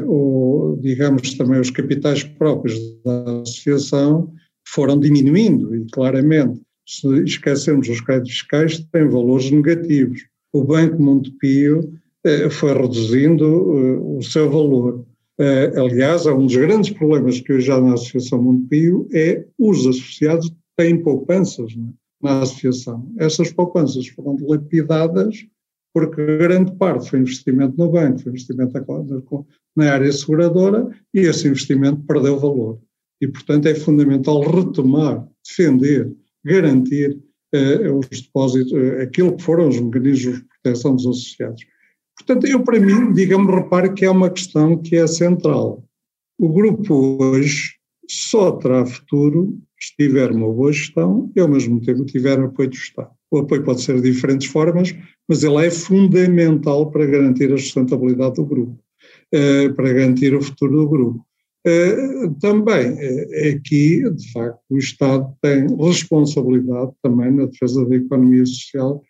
o, 0.06 0.78
digamos, 0.82 1.34
também 1.36 1.60
os 1.60 1.72
capitais 1.72 2.24
próprios 2.24 2.80
da 3.04 3.42
associação 3.42 4.32
foram 4.68 5.00
diminuindo 5.00 5.76
e 5.76 5.86
claramente, 5.92 6.62
se 6.88 7.08
esquecermos 7.24 7.90
os 7.90 8.02
créditos 8.02 8.34
fiscais, 8.34 8.80
têm 8.92 9.08
valores 9.08 9.50
negativos. 9.50 10.26
O 10.52 10.64
Banco 10.64 11.02
Montepio 11.02 11.80
uh, 12.26 12.50
foi 12.50 12.74
reduzindo 12.74 13.46
uh, 13.46 14.18
o 14.18 14.24
seu 14.24 14.50
valor. 14.50 15.06
aliás, 15.78 16.26
um 16.26 16.46
dos 16.46 16.56
grandes 16.56 16.90
problemas 16.92 17.40
que 17.40 17.54
hoje 17.54 17.72
há 17.72 17.80
na 17.80 17.94
Associação 17.94 18.42
Montepio 18.42 19.08
é 19.14 19.46
os 19.58 19.88
associados 19.88 20.54
têm 20.76 21.02
poupanças 21.02 21.76
né, 21.76 21.90
na 22.22 22.42
associação. 22.42 23.10
Essas 23.18 23.52
poupanças 23.52 24.08
foram 24.08 24.36
dilapidadas 24.36 25.46
porque 25.94 26.38
grande 26.38 26.72
parte 26.76 27.10
foi 27.10 27.20
investimento 27.20 27.76
no 27.78 27.92
banco, 27.92 28.20
foi 28.20 28.32
investimento 28.32 28.74
na 29.76 29.92
área 29.92 30.12
seguradora 30.12 30.90
e 31.14 31.22
esse 31.22 31.48
investimento 31.48 32.02
perdeu 32.02 32.40
valor. 32.40 32.80
E, 33.22 33.28
portanto, 33.28 33.66
é 33.66 33.76
fundamental 33.76 34.42
retomar, 34.42 35.28
defender, 35.46 36.12
garantir 36.44 37.12
eh, 37.12 37.29
os 37.54 38.22
depósitos, 38.22 38.74
eh, 38.74 39.04
aquilo 39.04 39.36
que 39.36 39.44
foram 39.44 39.68
os 39.68 39.80
mecanismos 39.80 40.40
de 40.40 40.46
proteção 40.62 40.96
dos 40.96 41.08
associados. 41.08 41.64
Portanto, 42.18 42.48
eu, 42.48 42.64
para 42.64 42.80
mim, 42.80 43.14
digamos, 43.14 43.54
repare 43.54 43.94
que 43.94 44.06
é 44.06 44.12
uma 44.12 44.30
questão 44.30 44.78
que 44.78 44.96
é 44.96 45.08
central. 45.08 45.84
O 46.38 46.50
grupo 46.50 47.24
hoje 47.24 47.76
só 48.08 48.52
terá 48.52 48.86
futuro 48.86 49.58
se 49.80 49.96
tiver 49.96 50.32
uma 50.32 50.52
boa 50.52 50.74
gestão 50.74 51.32
e, 51.36 51.40
ao 51.40 51.48
mesmo 51.48 51.80
tempo, 51.82 52.06
tiver 52.06 52.40
apoio 52.40 52.70
do 52.70 52.76
Estado. 52.76 53.12
O 53.32 53.40
apoio 53.40 53.64
pode 53.64 53.82
ser 53.82 54.02
de 54.02 54.12
diferentes 54.12 54.48
formas, 54.48 54.94
mas 55.28 55.44
ele 55.44 55.66
é 55.66 55.72
fundamental 55.72 56.92
para 56.92 57.06
garantir 57.06 57.54
a 57.54 57.58
sustentabilidade 57.58 58.36
do 58.36 58.46
grupo, 58.46 58.78
eh, 59.32 59.70
para 59.70 59.94
garantir 59.94 60.36
o 60.36 60.42
futuro 60.42 60.78
do 60.78 60.90
grupo. 60.90 61.29
Eh, 61.66 62.30
também 62.40 62.96
eh, 62.98 63.50
aqui, 63.50 64.10
de 64.10 64.32
facto, 64.32 64.62
o 64.70 64.78
Estado 64.78 65.34
tem 65.42 65.68
responsabilidade 65.78 66.92
também 67.04 67.32
na 67.32 67.46
defesa 67.46 67.86
da 67.86 67.96
economia 67.96 68.46
social 68.46 69.04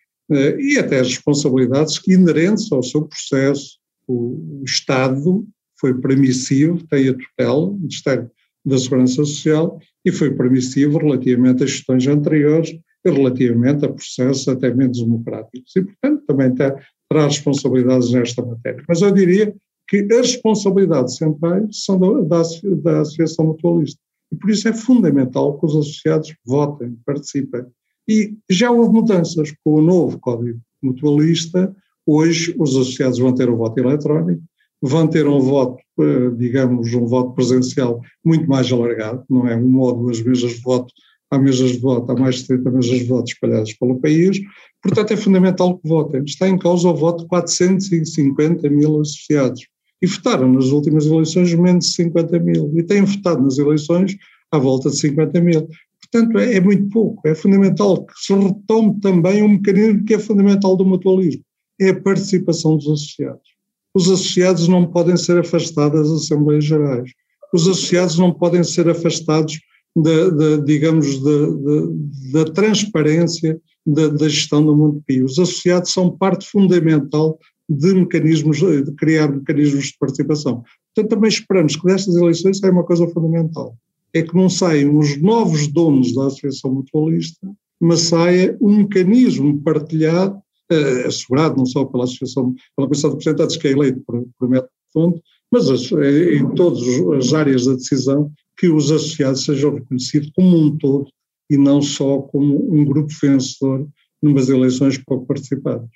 e 0.60 0.78
até 0.78 0.98
responsabilidades 0.98 2.00
inerentes 2.06 2.70
ao 2.70 2.84
seu 2.84 3.02
processo. 3.02 3.78
O 4.06 4.62
Estado 4.64 5.44
foi 5.80 5.92
permissivo, 5.94 6.86
tem 6.86 7.08
a 7.08 7.14
tutela, 7.14 7.66
o 7.66 7.74
Ministério 7.74 8.30
da 8.64 8.78
Segurança 8.78 9.14
Social, 9.14 9.80
e 10.04 10.12
foi 10.12 10.30
permissivo 10.30 10.98
relativamente 10.98 11.64
às 11.64 11.70
gestões 11.70 12.06
anteriores 12.06 12.70
relativamente 13.04 13.84
a 13.84 13.88
processos 13.88 14.46
até 14.46 14.72
menos 14.72 15.00
democráticos. 15.00 15.74
E, 15.74 15.82
portanto, 15.82 16.22
também 16.26 16.54
terá 16.54 17.26
responsabilidades 17.26 18.12
nesta 18.12 18.44
matéria. 18.44 18.84
Mas 18.88 19.02
eu 19.02 19.10
diria 19.10 19.54
que 19.90 20.06
as 20.14 20.34
responsabilidades 20.34 21.16
centrais 21.16 21.84
são 21.84 21.98
da, 21.98 22.20
da, 22.20 22.42
da 22.80 23.00
Associação 23.00 23.46
Mutualista. 23.46 24.00
E 24.32 24.36
por 24.36 24.48
isso 24.48 24.68
é 24.68 24.72
fundamental 24.72 25.58
que 25.58 25.66
os 25.66 25.74
associados 25.74 26.32
votem, 26.46 26.96
participem. 27.04 27.66
E 28.08 28.36
já 28.48 28.70
houve 28.70 28.92
mudanças 28.92 29.52
com 29.64 29.74
o 29.74 29.82
novo 29.82 30.20
Código 30.20 30.60
Mutualista. 30.80 31.74
Hoje 32.06 32.54
os 32.56 32.70
associados 32.76 33.18
vão 33.18 33.34
ter 33.34 33.50
o 33.50 33.56
voto 33.56 33.78
eletrónico, 33.80 34.40
vão 34.80 35.08
ter 35.08 35.26
um 35.26 35.40
voto, 35.40 35.82
eh, 35.98 36.30
digamos, 36.36 36.94
um 36.94 37.06
voto 37.06 37.32
presencial 37.34 38.00
muito 38.24 38.48
mais 38.48 38.70
alargado, 38.70 39.24
não 39.28 39.48
é 39.48 39.56
uma 39.56 39.86
ou 39.86 39.92
duas 39.92 40.22
mesas 40.22 40.52
de 40.52 40.60
voto 40.60 40.94
há 41.32 41.38
mesas 41.38 41.72
de 41.72 41.78
voto, 41.78 42.10
há 42.10 42.14
mais 42.14 42.36
de 42.36 42.46
30 42.48 42.70
mesas 42.70 42.98
de 42.98 43.04
voto 43.04 43.28
espalhadas 43.28 43.72
pelo 43.74 44.00
país, 44.00 44.40
portanto 44.82 45.12
é 45.12 45.16
fundamental 45.16 45.78
que 45.78 45.88
votem. 45.88 46.22
Está 46.24 46.48
em 46.48 46.58
causa 46.58 46.88
o 46.88 46.94
voto 46.94 47.22
de 47.22 47.28
450 47.28 48.68
mil 48.68 49.00
associados 49.00 49.66
e 50.02 50.06
votaram 50.06 50.50
nas 50.50 50.66
últimas 50.66 51.06
eleições 51.06 51.54
menos 51.54 51.86
de 51.86 51.94
50 51.94 52.38
mil 52.38 52.72
e 52.74 52.82
têm 52.82 53.02
votado 53.02 53.42
nas 53.42 53.58
eleições 53.58 54.16
à 54.50 54.58
volta 54.58 54.90
de 54.90 54.98
50 54.98 55.40
mil. 55.40 55.68
Portanto, 56.00 56.38
é, 56.38 56.56
é 56.56 56.60
muito 56.60 56.88
pouco. 56.88 57.26
É 57.26 57.34
fundamental 57.34 58.04
que 58.04 58.12
se 58.16 58.32
retome 58.32 58.98
também 59.00 59.42
um 59.42 59.48
mecanismo 59.50 60.04
que 60.04 60.14
é 60.14 60.18
fundamental 60.18 60.76
do 60.76 60.84
mutualismo, 60.84 61.42
é 61.80 61.90
a 61.90 62.00
participação 62.00 62.76
dos 62.76 62.86
associados. 62.86 63.50
Os 63.94 64.08
associados 64.08 64.68
não 64.68 64.86
podem 64.86 65.16
ser 65.16 65.38
afastados 65.38 66.00
das 66.00 66.22
Assembleias 66.22 66.64
Gerais. 66.64 67.10
Os 67.52 67.66
associados 67.66 68.18
não 68.18 68.32
podem 68.32 68.62
ser 68.62 68.88
afastados 68.88 69.58
da, 69.96 70.56
digamos, 70.64 71.20
da, 71.22 72.44
da 72.44 72.52
transparência 72.52 73.60
da, 73.84 74.08
da, 74.08 74.28
gestão 74.28 74.64
do 74.64 74.76
mundo 74.76 75.02
PIO. 75.06 75.24
Os 75.24 75.38
associados 75.38 75.92
são 75.92 76.16
parte 76.16 76.46
fundamental 76.48 77.38
de 77.70 77.94
mecanismos, 77.94 78.58
de 78.58 78.92
criar 78.96 79.28
mecanismos 79.28 79.86
de 79.86 79.98
participação. 79.98 80.64
Portanto, 80.92 81.14
também 81.14 81.28
esperamos 81.28 81.76
que 81.76 81.86
destas 81.86 82.16
eleições 82.16 82.58
saia 82.58 82.72
uma 82.72 82.82
coisa 82.82 83.06
fundamental, 83.08 83.76
é 84.12 84.22
que 84.22 84.34
não 84.34 84.50
saiam 84.50 84.98
os 84.98 85.16
novos 85.22 85.68
donos 85.68 86.12
da 86.12 86.26
Associação 86.26 86.74
Mutualista, 86.74 87.46
mas 87.80 88.00
saia 88.00 88.58
um 88.60 88.78
mecanismo 88.78 89.62
partilhado, 89.62 90.36
eh, 90.68 91.06
assegurado 91.06 91.56
não 91.56 91.64
só 91.64 91.84
pela 91.84 92.04
Associação, 92.04 92.54
pela 92.76 92.88
Comissão 92.88 93.10
de 93.10 93.16
Representantes 93.16 93.56
que 93.56 93.68
é 93.68 93.70
eleito 93.70 94.02
por, 94.04 94.26
por 94.36 94.48
método 94.48 94.72
de 94.86 94.92
fundo, 94.92 95.22
mas 95.50 95.92
eh, 95.92 96.34
em 96.34 96.54
todas 96.56 96.82
as 97.16 97.32
áreas 97.32 97.66
da 97.66 97.74
decisão, 97.74 98.32
que 98.58 98.68
os 98.68 98.90
associados 98.90 99.44
sejam 99.44 99.74
reconhecidos 99.74 100.30
como 100.34 100.58
um 100.58 100.76
todo 100.76 101.08
e 101.48 101.56
não 101.56 101.80
só 101.80 102.18
como 102.18 102.74
um 102.74 102.84
grupo 102.84 103.12
vencedor 103.22 103.88
numas 104.20 104.48
eleições 104.48 104.98
pouco 104.98 105.26
participadas. 105.26 105.88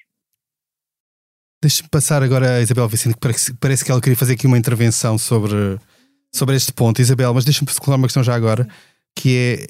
Deixe-me 1.64 1.88
passar 1.88 2.22
agora 2.22 2.58
a 2.58 2.60
Isabel 2.60 2.86
Vicente, 2.86 3.14
que 3.14 3.54
parece, 3.58 3.82
que 3.82 3.90
ela 3.90 3.98
queria 3.98 4.18
fazer 4.18 4.34
aqui 4.34 4.46
uma 4.46 4.58
intervenção 4.58 5.16
sobre, 5.16 5.80
sobre 6.30 6.54
este 6.54 6.74
ponto. 6.74 7.00
Isabel, 7.00 7.32
mas 7.32 7.42
deixe-me 7.42 7.66
colocar 7.72 7.96
uma 7.96 8.06
questão 8.06 8.22
já 8.22 8.34
agora, 8.34 8.68
que 9.16 9.34
é 9.34 9.66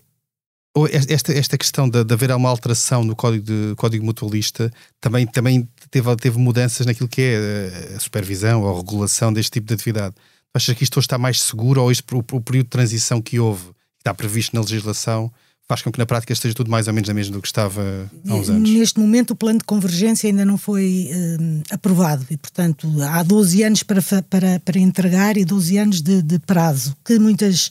esta, 1.09 1.33
esta 1.33 1.57
questão 1.57 1.89
de, 1.89 2.03
de 2.03 2.13
haver 2.13 2.33
uma 2.33 2.49
alteração 2.49 3.05
no 3.05 3.15
código, 3.15 3.45
de, 3.45 3.77
código 3.77 4.05
mutualista 4.05 4.73
também, 5.01 5.25
também 5.25 5.69
teve, 5.89 6.17
teve 6.17 6.37
mudanças 6.37 6.85
naquilo 6.85 7.09
que 7.09 7.23
é 7.23 7.95
a 7.95 8.01
supervisão 8.01 8.63
ou 8.63 8.75
a 8.75 8.77
regulação 8.77 9.33
deste 9.33 9.53
tipo 9.53 9.69
de 9.69 9.75
atividade. 9.75 10.17
Achas 10.53 10.77
que 10.77 10.83
isto 10.83 10.99
hoje 10.99 11.07
está 11.07 11.17
mais 11.17 11.41
seguro 11.41 11.81
ou 11.81 11.93
este, 11.93 12.13
o, 12.13 12.19
o 12.19 12.41
período 12.41 12.65
de 12.65 12.71
transição 12.71 13.23
que 13.23 13.39
houve, 13.39 13.67
que 13.67 14.01
está 14.01 14.13
previsto 14.13 14.53
na 14.57 14.63
legislação, 14.63 15.33
faz 15.67 15.83
com 15.83 15.91
que 15.91 15.99
na 15.99 16.07
prática 16.07 16.33
esteja 16.33 16.55
tudo 16.55 16.71
mais 16.71 16.87
ou 16.89 16.95
menos 16.95 17.09
a 17.09 17.15
mesmo 17.15 17.35
do 17.35 17.41
que 17.43 17.49
estava 17.49 18.11
há 18.29 18.35
uns 18.35 18.51
anos? 18.51 18.71
Neste 18.71 19.01
momento 19.01 19.31
o 19.31 19.37
plano 19.37 19.59
de 19.59 19.65
convergência 19.65 20.29
ainda 20.29 20.45
não 20.45 20.59
foi 20.59 21.11
um, 21.41 21.63
aprovado 21.71 22.27
e, 22.31 22.37
portanto, 22.37 22.89
há 23.03 23.23
12 23.23 23.63
anos 23.63 23.83
para, 23.83 24.03
para, 24.29 24.61
para 24.61 24.79
entregar 24.79 25.37
e 25.37 25.45
12 25.45 25.79
anos 25.79 26.03
de, 26.03 26.23
de 26.23 26.39
prazo, 26.39 26.97
que 27.05 27.19
muitas 27.19 27.71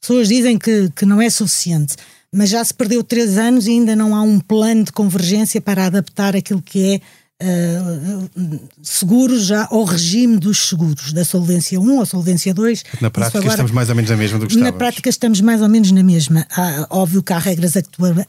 pessoas 0.00 0.28
dizem 0.28 0.58
que, 0.58 0.90
que 0.90 1.04
não 1.04 1.20
é 1.20 1.28
suficiente. 1.28 1.96
Mas 2.32 2.50
já 2.50 2.64
se 2.64 2.74
perdeu 2.74 3.02
três 3.04 3.38
anos 3.38 3.66
e 3.66 3.70
ainda 3.70 3.94
não 3.94 4.14
há 4.14 4.22
um 4.22 4.40
plano 4.40 4.84
de 4.84 4.92
convergência 4.92 5.60
para 5.60 5.86
adaptar 5.86 6.34
aquilo 6.34 6.60
que 6.62 6.94
é 6.94 7.00
uh, 7.42 8.60
seguros 8.82 9.46
já 9.46 9.68
ao 9.70 9.84
regime 9.84 10.38
dos 10.38 10.68
seguros, 10.68 11.12
da 11.12 11.24
Solvência 11.24 11.80
1 11.80 11.98
ou 11.98 12.06
Solvência 12.06 12.54
2. 12.54 12.84
Na 13.00 13.10
prática 13.10 13.38
agora, 13.38 13.52
estamos 13.52 13.72
mais 13.72 13.88
ou 13.88 13.94
menos 13.94 14.10
na 14.10 14.16
mesma 14.16 14.38
do 14.38 14.46
que 14.46 14.52
estávamos. 14.52 14.72
Na 14.72 14.78
prática 14.78 15.08
estamos 15.08 15.40
mais 15.40 15.62
ou 15.62 15.68
menos 15.68 15.92
na 15.92 16.02
mesma. 16.02 16.46
Há, 16.50 16.86
óbvio 16.90 17.22
que 17.22 17.32
há 17.32 17.38
regras 17.38 17.74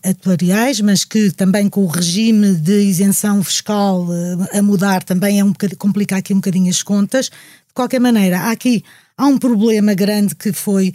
atuariais, 0.04 0.82
mas 0.82 1.04
que 1.04 1.32
também 1.32 1.70
com 1.70 1.84
o 1.84 1.88
regime 1.88 2.56
de 2.56 2.82
isenção 2.82 3.44
fiscal 3.44 4.04
uh, 4.04 4.58
a 4.58 4.62
mudar 4.62 5.04
também 5.04 5.40
é 5.40 5.44
um 5.44 5.54
complica 5.78 6.18
aqui 6.18 6.34
um 6.34 6.38
bocadinho 6.38 6.70
as 6.70 6.84
contas. 6.84 7.26
De 7.26 7.74
qualquer 7.74 8.00
maneira, 8.00 8.40
há 8.40 8.52
aqui 8.52 8.84
há 9.18 9.26
um 9.26 9.38
problema 9.38 9.94
grande 9.94 10.36
que 10.36 10.52
foi 10.52 10.94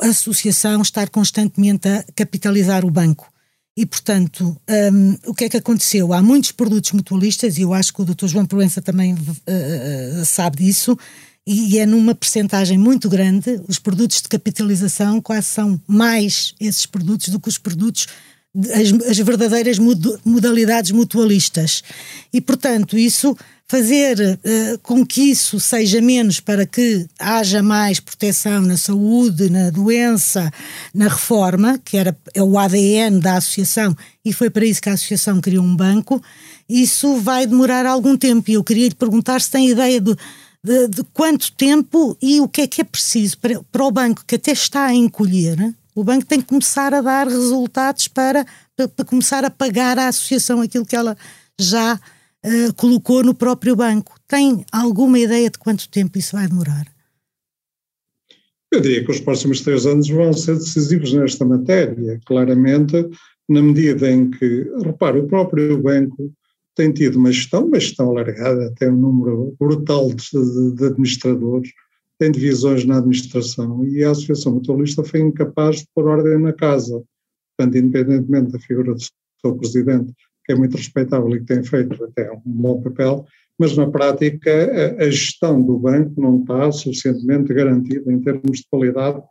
a 0.00 0.06
associação 0.06 0.82
estar 0.82 1.08
constantemente 1.08 1.88
a 1.88 2.04
capitalizar 2.14 2.84
o 2.84 2.90
banco. 2.90 3.33
E, 3.76 3.84
portanto, 3.84 4.56
um, 4.92 5.16
o 5.26 5.34
que 5.34 5.44
é 5.44 5.48
que 5.48 5.56
aconteceu? 5.56 6.12
Há 6.12 6.22
muitos 6.22 6.52
produtos 6.52 6.92
mutualistas, 6.92 7.58
e 7.58 7.62
eu 7.62 7.74
acho 7.74 7.92
que 7.92 8.02
o 8.02 8.04
Dr. 8.04 8.26
João 8.26 8.46
Proença 8.46 8.80
também 8.80 9.14
uh, 9.14 10.24
sabe 10.24 10.58
disso, 10.58 10.96
e 11.46 11.78
é 11.78 11.84
numa 11.84 12.14
percentagem 12.14 12.78
muito 12.78 13.08
grande, 13.08 13.60
os 13.68 13.78
produtos 13.78 14.22
de 14.22 14.28
capitalização 14.28 15.20
quase 15.20 15.48
são 15.48 15.78
mais 15.86 16.54
esses 16.58 16.86
produtos 16.86 17.28
do 17.28 17.38
que 17.38 17.48
os 17.48 17.58
produtos 17.58 18.06
as, 18.72 19.10
as 19.10 19.18
verdadeiras 19.18 19.78
modalidades 20.24 20.90
mutualistas. 20.92 21.82
E, 22.32 22.40
portanto, 22.40 22.96
isso 22.96 23.36
fazer 23.66 24.18
uh, 24.20 24.78
com 24.82 25.04
que 25.04 25.22
isso 25.22 25.58
seja 25.58 26.00
menos 26.00 26.38
para 26.38 26.66
que 26.66 27.06
haja 27.18 27.62
mais 27.62 27.98
proteção 27.98 28.60
na 28.62 28.76
saúde, 28.76 29.50
na 29.50 29.70
doença, 29.70 30.52
na 30.94 31.08
reforma, 31.08 31.78
que 31.84 31.96
era 31.96 32.16
é 32.34 32.42
o 32.42 32.58
ADN 32.58 33.20
da 33.20 33.36
associação, 33.36 33.96
e 34.24 34.32
foi 34.32 34.50
para 34.50 34.66
isso 34.66 34.82
que 34.82 34.90
a 34.90 34.92
associação 34.92 35.40
criou 35.40 35.64
um 35.64 35.74
banco, 35.74 36.22
isso 36.68 37.16
vai 37.16 37.46
demorar 37.46 37.86
algum 37.86 38.16
tempo. 38.16 38.50
E 38.50 38.54
eu 38.54 38.64
queria 38.64 38.88
lhe 38.88 38.94
perguntar 38.94 39.40
se 39.40 39.50
tem 39.50 39.70
ideia 39.70 40.00
de, 40.00 40.14
de, 40.62 40.88
de 40.88 41.02
quanto 41.12 41.50
tempo 41.52 42.16
e 42.20 42.40
o 42.40 42.48
que 42.48 42.62
é 42.62 42.66
que 42.66 42.82
é 42.82 42.84
preciso 42.84 43.38
para, 43.38 43.60
para 43.72 43.84
o 43.84 43.90
banco 43.90 44.24
que 44.26 44.36
até 44.36 44.52
está 44.52 44.86
a 44.86 44.94
encolher. 44.94 45.74
O 45.94 46.02
banco 46.02 46.26
tem 46.26 46.40
que 46.40 46.48
começar 46.48 46.92
a 46.92 47.00
dar 47.00 47.28
resultados 47.28 48.08
para, 48.08 48.44
para, 48.76 48.88
para 48.88 49.04
começar 49.04 49.44
a 49.44 49.50
pagar 49.50 49.98
à 49.98 50.08
associação 50.08 50.60
aquilo 50.60 50.84
que 50.84 50.96
ela 50.96 51.16
já 51.58 51.94
uh, 51.94 52.74
colocou 52.74 53.22
no 53.22 53.34
próprio 53.34 53.76
banco. 53.76 54.18
Tem 54.26 54.64
alguma 54.72 55.18
ideia 55.18 55.48
de 55.48 55.58
quanto 55.58 55.88
tempo 55.88 56.18
isso 56.18 56.36
vai 56.36 56.48
demorar? 56.48 56.86
Eu 58.72 58.80
diria 58.80 59.04
que 59.04 59.10
os 59.10 59.20
próximos 59.20 59.60
três 59.60 59.86
anos 59.86 60.08
vão 60.08 60.32
ser 60.32 60.56
decisivos 60.56 61.12
nesta 61.12 61.44
matéria, 61.44 62.20
claramente, 62.26 63.08
na 63.48 63.62
medida 63.62 64.10
em 64.10 64.30
que, 64.30 64.68
repare, 64.82 65.20
o 65.20 65.28
próprio 65.28 65.80
banco 65.80 66.32
tem 66.74 66.92
tido 66.92 67.16
uma 67.16 67.30
gestão, 67.30 67.66
uma 67.66 67.78
gestão 67.78 68.10
alargada, 68.10 68.72
tem 68.76 68.90
um 68.90 68.96
número 68.96 69.54
brutal 69.60 70.08
de, 70.12 70.74
de, 70.74 70.86
administradores, 70.86 71.70
tem 72.18 72.30
divisões 72.30 72.84
na 72.84 72.98
administração 72.98 73.84
e 73.84 74.02
a 74.04 74.10
Associação 74.10 74.54
Mutualista 74.54 75.02
foi 75.02 75.20
incapaz 75.20 75.76
de 75.76 75.86
pôr 75.94 76.06
ordem 76.06 76.38
na 76.38 76.52
casa. 76.52 77.02
Portanto, 77.56 77.78
independentemente 77.78 78.52
da 78.52 78.58
figura 78.58 78.94
do 78.94 79.00
seu 79.00 79.56
presidente, 79.56 80.12
que 80.44 80.52
é 80.52 80.54
muito 80.56 80.76
respeitável 80.76 81.28
e 81.34 81.40
que 81.40 81.46
tem 81.46 81.62
feito 81.62 82.02
até 82.04 82.30
um 82.32 82.40
bom 82.44 82.80
papel, 82.82 83.26
mas 83.58 83.76
na 83.76 83.88
prática 83.88 84.50
a, 84.50 85.04
a 85.04 85.10
gestão 85.10 85.62
do 85.62 85.78
banco 85.78 86.20
não 86.20 86.40
está 86.40 86.70
suficientemente 86.72 87.52
garantida 87.54 88.12
em 88.12 88.20
termos 88.20 88.58
de 88.58 88.66
qualidade 88.70 89.22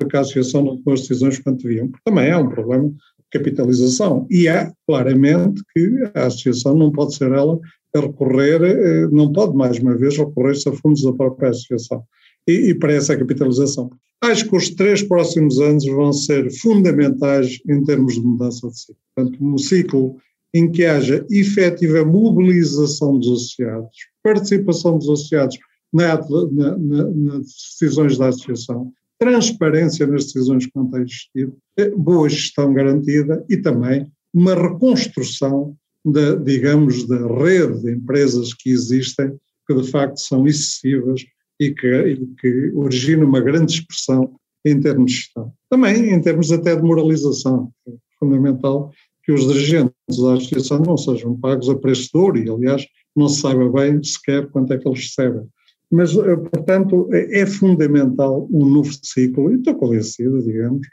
porque 0.00 0.16
a 0.16 0.20
associação 0.20 0.64
não 0.64 0.76
tomou 0.78 0.94
as 0.94 1.02
decisões 1.02 1.38
quanto 1.38 1.62
deviam, 1.62 1.90
também 2.04 2.30
é 2.30 2.36
um 2.36 2.48
problema 2.48 2.88
de 2.88 2.96
capitalização 3.30 4.26
e 4.30 4.48
é 4.48 4.72
claramente 4.86 5.62
que 5.74 6.10
a 6.14 6.26
associação 6.26 6.74
não 6.74 6.90
pode 6.90 7.14
ser 7.14 7.30
ela 7.32 7.60
a 7.94 8.00
recorrer, 8.00 8.62
eh, 8.62 9.08
não 9.10 9.32
pode 9.32 9.56
mais 9.56 9.78
uma 9.78 9.96
vez 9.96 10.16
recorrer-se 10.16 10.68
a 10.68 10.72
fundos 10.72 11.02
da 11.02 11.12
própria 11.12 11.50
associação 11.50 12.04
e, 12.46 12.70
e 12.70 12.74
para 12.74 12.92
essa 12.92 13.16
capitalização. 13.16 13.90
Acho 14.22 14.48
que 14.48 14.56
os 14.56 14.70
três 14.70 15.02
próximos 15.02 15.58
anos 15.58 15.84
vão 15.86 16.12
ser 16.12 16.50
fundamentais 16.52 17.58
em 17.68 17.82
termos 17.84 18.14
de 18.14 18.20
mudança 18.20 18.68
de 18.68 18.78
ciclo. 18.78 18.96
Portanto, 19.14 19.38
um 19.44 19.58
ciclo 19.58 20.16
em 20.52 20.70
que 20.70 20.84
haja 20.84 21.24
efetiva 21.30 22.04
mobilização 22.04 23.18
dos 23.18 23.28
associados, 23.28 23.96
participação 24.22 24.98
dos 24.98 25.08
associados 25.08 25.58
na, 25.92 26.16
na, 26.16 26.78
na, 26.78 27.04
nas 27.10 27.46
decisões 27.46 28.18
da 28.18 28.28
associação, 28.28 28.92
transparência 29.18 30.06
nas 30.06 30.24
decisões 30.24 30.66
que 30.66 30.72
não 30.74 30.90
têm 30.90 31.02
existido, 31.02 31.56
eh, 31.76 31.90
boa 31.90 32.28
gestão 32.28 32.72
garantida 32.72 33.44
e 33.48 33.56
também 33.56 34.10
uma 34.32 34.54
reconstrução 34.54 35.76
da, 36.04 36.34
digamos, 36.34 37.06
da 37.06 37.26
rede 37.26 37.82
de 37.82 37.92
empresas 37.92 38.54
que 38.54 38.70
existem, 38.70 39.32
que 39.66 39.74
de 39.74 39.90
facto 39.90 40.18
são 40.18 40.46
excessivas 40.46 41.24
e 41.58 41.72
que, 41.72 41.86
e 41.86 42.26
que 42.40 42.72
originam 42.74 43.26
uma 43.26 43.40
grande 43.40 43.72
expressão 43.72 44.34
em 44.64 44.80
termos 44.80 45.12
de 45.12 45.16
gestão. 45.18 45.52
Também 45.68 46.12
em 46.12 46.20
termos 46.20 46.50
até 46.50 46.74
de 46.74 46.82
moralização. 46.82 47.70
É 47.86 47.92
fundamental 48.18 48.92
que 49.22 49.32
os 49.32 49.46
dirigentes 49.46 49.94
da 50.20 50.34
associação 50.34 50.80
não 50.80 50.96
sejam 50.96 51.38
pagos 51.38 51.68
a 51.68 51.76
preço 51.76 52.10
de 52.12 52.18
ouro 52.18 52.38
e, 52.38 52.50
aliás, 52.50 52.86
não 53.14 53.28
se 53.28 53.40
saiba 53.40 53.68
bem 53.70 54.02
sequer 54.02 54.48
quanto 54.50 54.72
é 54.72 54.78
que 54.78 54.88
eles 54.88 55.00
recebem. 55.00 55.46
Mas, 55.90 56.16
eh, 56.16 56.36
portanto, 56.36 57.08
é, 57.12 57.40
é 57.40 57.46
fundamental 57.46 58.48
um 58.50 58.64
novo 58.64 58.90
ciclo, 59.02 59.52
e 59.52 59.56
estou 59.56 59.74
convencido, 59.74 60.42
digamos, 60.42 60.86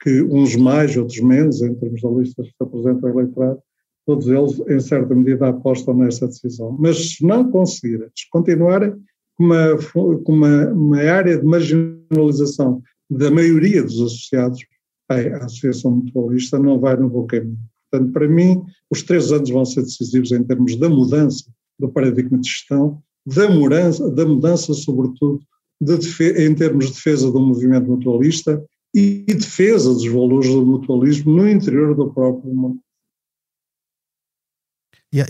que 0.00 0.22
uns 0.22 0.54
mais, 0.54 0.96
outros 0.96 1.20
menos, 1.20 1.60
em 1.62 1.74
termos 1.74 2.00
da 2.00 2.10
lista 2.10 2.42
que 2.42 2.48
se 2.48 2.54
apresenta 2.60 3.08
ao 3.08 3.18
eleitorado, 3.18 3.58
todos 4.06 4.26
eles, 4.26 4.60
em 4.68 4.80
certa 4.80 5.14
medida, 5.14 5.48
apostam 5.48 5.94
nessa 5.94 6.26
decisão. 6.26 6.76
Mas 6.78 7.14
se 7.14 7.24
não 7.24 7.50
conseguirem, 7.50 8.08
se 8.14 8.28
continuarem 8.30 8.92
com 9.36 9.44
uma, 9.44 9.78
com 10.22 10.32
uma, 10.32 10.66
uma 10.72 10.98
área 10.98 11.38
de 11.38 11.44
marginalização 11.44 12.82
da 13.10 13.30
maioria 13.30 13.82
dos 13.82 14.00
associados, 14.00 14.60
a 15.08 15.44
Associação 15.44 15.90
Mutualista 15.90 16.58
não 16.58 16.78
vai 16.78 16.96
no 16.96 17.08
bom 17.08 17.26
caminho. 17.26 17.58
Portanto, 17.90 18.12
para 18.12 18.28
mim, 18.28 18.62
os 18.90 19.02
três 19.02 19.30
anos 19.30 19.50
vão 19.50 19.64
ser 19.64 19.82
decisivos 19.82 20.32
em 20.32 20.42
termos 20.42 20.76
da 20.76 20.88
mudança 20.88 21.44
do 21.78 21.88
paradigma 21.88 22.38
de 22.38 22.48
gestão, 22.48 23.02
da 23.26 23.48
mudança, 23.48 24.10
da 24.10 24.26
mudança 24.26 24.72
sobretudo, 24.74 25.40
de 25.80 25.96
em 26.46 26.54
termos 26.54 26.86
de 26.86 26.92
defesa 26.92 27.30
do 27.30 27.40
movimento 27.40 27.90
mutualista 27.90 28.62
e 28.94 29.24
defesa 29.26 29.92
dos 29.92 30.06
valores 30.06 30.48
do 30.48 30.64
mutualismo 30.64 31.32
no 31.32 31.48
interior 31.48 31.94
do 31.94 32.12
próprio. 32.12 32.78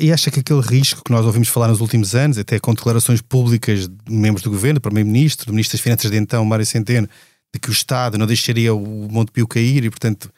E 0.01 0.11
acha 0.11 0.31
que 0.31 0.41
aquele 0.41 0.63
risco 0.63 1.05
que 1.05 1.11
nós 1.11 1.27
ouvimos 1.27 1.49
falar 1.49 1.69
nos 1.69 1.83
últimos 1.83 2.15
anos, 2.15 2.39
até 2.39 2.59
com 2.59 2.73
declarações 2.73 3.21
públicas 3.21 3.87
de 3.87 4.11
membros 4.11 4.43
do 4.43 4.49
governo, 4.49 4.81
do 4.81 4.81
Primeiro-Ministro, 4.81 5.45
do 5.45 5.53
Ministro 5.53 5.77
das 5.77 5.83
Finanças 5.83 6.11
de 6.11 6.17
então, 6.17 6.43
Mário 6.43 6.65
Centeno, 6.65 7.07
de 7.53 7.61
que 7.61 7.69
o 7.69 7.73
Estado 7.73 8.17
não 8.17 8.27
deixaria 8.27 8.75
o 8.75 9.09
Montepio 9.11 9.47
cair 9.47 9.85
e, 9.85 9.91
portanto, 9.91 10.33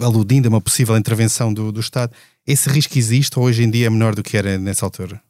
aludindo 0.00 0.48
a 0.48 0.50
uma 0.50 0.62
possível 0.62 0.96
intervenção 0.96 1.52
do, 1.52 1.70
do 1.70 1.80
Estado, 1.80 2.14
esse 2.46 2.70
risco 2.70 2.96
existe 2.96 3.38
ou 3.38 3.44
hoje 3.44 3.62
em 3.62 3.70
dia 3.70 3.86
é 3.86 3.90
menor 3.90 4.14
do 4.14 4.22
que 4.22 4.34
era 4.34 4.56
nessa 4.56 4.86
altura? 4.86 5.20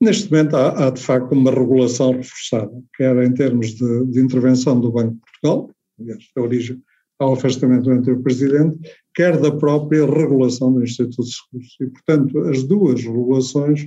Neste 0.00 0.30
momento 0.30 0.56
há, 0.56 0.86
há 0.86 0.90
de 0.90 1.02
facto 1.02 1.32
uma 1.32 1.50
regulação 1.50 2.12
reforçada, 2.12 2.70
quer 2.94 3.16
em 3.24 3.34
termos 3.34 3.74
de, 3.74 4.06
de 4.06 4.20
intervenção 4.20 4.78
do 4.80 4.92
Banco 4.92 5.14
de 5.14 5.20
Portugal, 5.20 5.70
aliás, 5.98 6.24
a 6.36 6.40
origem 6.40 6.80
ao 7.18 7.32
afastamento 7.32 7.90
entre 7.90 8.12
o 8.12 8.22
Presidente, 8.22 8.78
quer 9.18 9.36
da 9.36 9.50
própria 9.50 10.06
regulação 10.06 10.72
do 10.72 10.84
Instituto 10.84 11.24
de 11.24 11.34
Seguros. 11.34 11.76
E, 11.80 11.86
portanto, 11.86 12.38
as 12.42 12.62
duas 12.62 13.02
regulações 13.02 13.84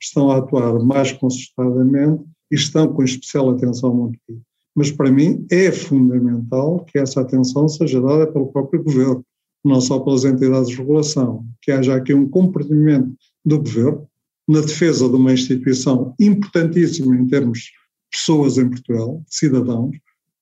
estão 0.00 0.30
a 0.30 0.36
atuar 0.36 0.78
mais 0.78 1.10
concertadamente 1.10 2.22
e 2.52 2.54
estão 2.54 2.86
com 2.86 3.02
especial 3.02 3.50
atenção 3.50 3.90
ao 3.90 3.96
Montepio. 3.96 4.40
Mas, 4.72 4.92
para 4.92 5.10
mim, 5.10 5.44
é 5.50 5.72
fundamental 5.72 6.84
que 6.84 7.00
essa 7.00 7.20
atenção 7.20 7.66
seja 7.68 8.00
dada 8.00 8.28
pelo 8.28 8.52
próprio 8.52 8.84
Governo, 8.84 9.24
não 9.64 9.80
só 9.80 9.98
pelas 9.98 10.24
entidades 10.24 10.68
de 10.68 10.76
regulação, 10.76 11.44
que 11.60 11.72
haja 11.72 11.96
aqui 11.96 12.14
um 12.14 12.28
compreendimento 12.28 13.12
do 13.44 13.58
Governo 13.58 14.06
na 14.48 14.60
defesa 14.60 15.08
de 15.08 15.16
uma 15.16 15.32
instituição 15.32 16.14
importantíssima 16.20 17.16
em 17.16 17.26
termos 17.26 17.58
de 17.58 17.70
pessoas 18.12 18.56
em 18.56 18.70
Portugal, 18.70 19.20
cidadãos, 19.26 19.96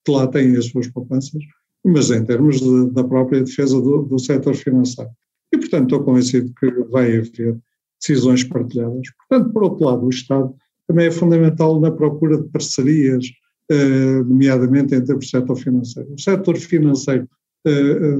que 0.04 0.12
lá 0.12 0.26
têm 0.26 0.54
as 0.54 0.66
suas 0.66 0.86
poupanças, 0.88 1.42
mas 1.88 2.10
em 2.10 2.24
termos 2.24 2.60
de, 2.60 2.90
da 2.90 3.04
própria 3.04 3.42
defesa 3.42 3.80
do, 3.80 4.02
do 4.02 4.18
setor 4.18 4.54
financeiro. 4.54 5.10
E, 5.52 5.58
portanto, 5.58 5.84
estou 5.84 6.04
convencido 6.04 6.52
que 6.58 6.70
vai 6.90 7.16
haver 7.16 7.58
decisões 8.00 8.44
partilhadas. 8.44 9.08
Portanto, 9.28 9.52
por 9.52 9.62
outro 9.62 9.84
lado, 9.86 10.06
o 10.06 10.10
Estado 10.10 10.54
também 10.86 11.06
é 11.06 11.10
fundamental 11.10 11.80
na 11.80 11.90
procura 11.90 12.38
de 12.38 12.48
parcerias, 12.48 13.26
eh, 13.70 14.22
nomeadamente 14.22 15.00
termos 15.00 15.26
do 15.26 15.30
setor 15.30 15.56
financeiro. 15.56 16.14
O 16.14 16.20
setor 16.20 16.56
financeiro, 16.56 17.28
eh, 17.66 18.16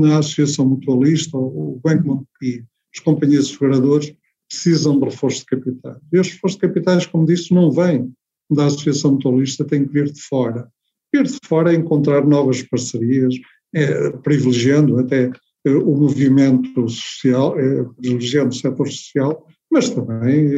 na 0.00 0.18
Associação 0.18 0.68
Mutualista, 0.68 1.36
o 1.36 1.80
Banco 1.82 2.06
Montepio, 2.06 2.64
as 2.92 3.00
companhias 3.00 3.48
seguradoras, 3.48 4.12
precisam 4.48 4.98
de 4.98 5.04
reforço 5.06 5.40
de 5.40 5.46
capitais. 5.46 5.98
E 6.12 6.18
os 6.18 6.30
reforços 6.30 6.60
de 6.60 6.66
capitais, 6.66 7.06
como 7.06 7.26
disse, 7.26 7.54
não 7.54 7.70
vêm 7.70 8.12
da 8.50 8.66
Associação 8.66 9.12
Mutualista, 9.12 9.64
têm 9.64 9.86
que 9.86 9.92
vir 9.92 10.10
de 10.10 10.20
fora 10.20 10.68
vir 11.12 11.24
de 11.24 11.38
fora 11.44 11.74
encontrar 11.74 12.26
novas 12.26 12.62
parcerias, 12.62 13.34
é, 13.74 14.10
privilegiando 14.18 14.98
até 14.98 15.30
é, 15.64 15.70
o 15.70 15.96
movimento 15.96 16.88
social, 16.88 17.58
é, 17.58 17.84
privilegiando 17.96 18.50
o 18.50 18.54
setor 18.54 18.88
social, 18.88 19.46
mas 19.70 19.88
também, 19.88 20.48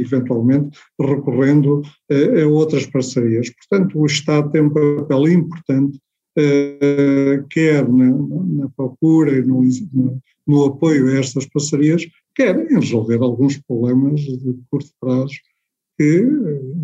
eventualmente, 0.00 0.78
recorrendo 0.98 1.82
a 2.10 2.46
outras 2.46 2.86
parcerias. 2.86 3.50
Portanto, 3.50 4.00
o 4.00 4.06
Estado 4.06 4.50
tem 4.50 4.62
um 4.62 4.70
papel 4.70 5.28
importante, 5.28 6.00
quer 7.50 7.86
na, 7.86 8.06
na 8.06 8.68
procura 8.74 9.36
e 9.36 9.42
no, 9.42 9.62
no, 9.92 10.18
no, 10.46 10.64
apoio 10.64 11.08
a 11.08 11.18
estas 11.18 11.44
parcerias, 11.44 12.06
quer 12.34 12.58
em 12.58 12.74
resolver 12.74 13.20
alguns 13.20 13.58
problemas 13.68 14.22
de 14.22 14.56
curto 14.70 14.88
prazo 14.98 15.34
que, 15.98 16.26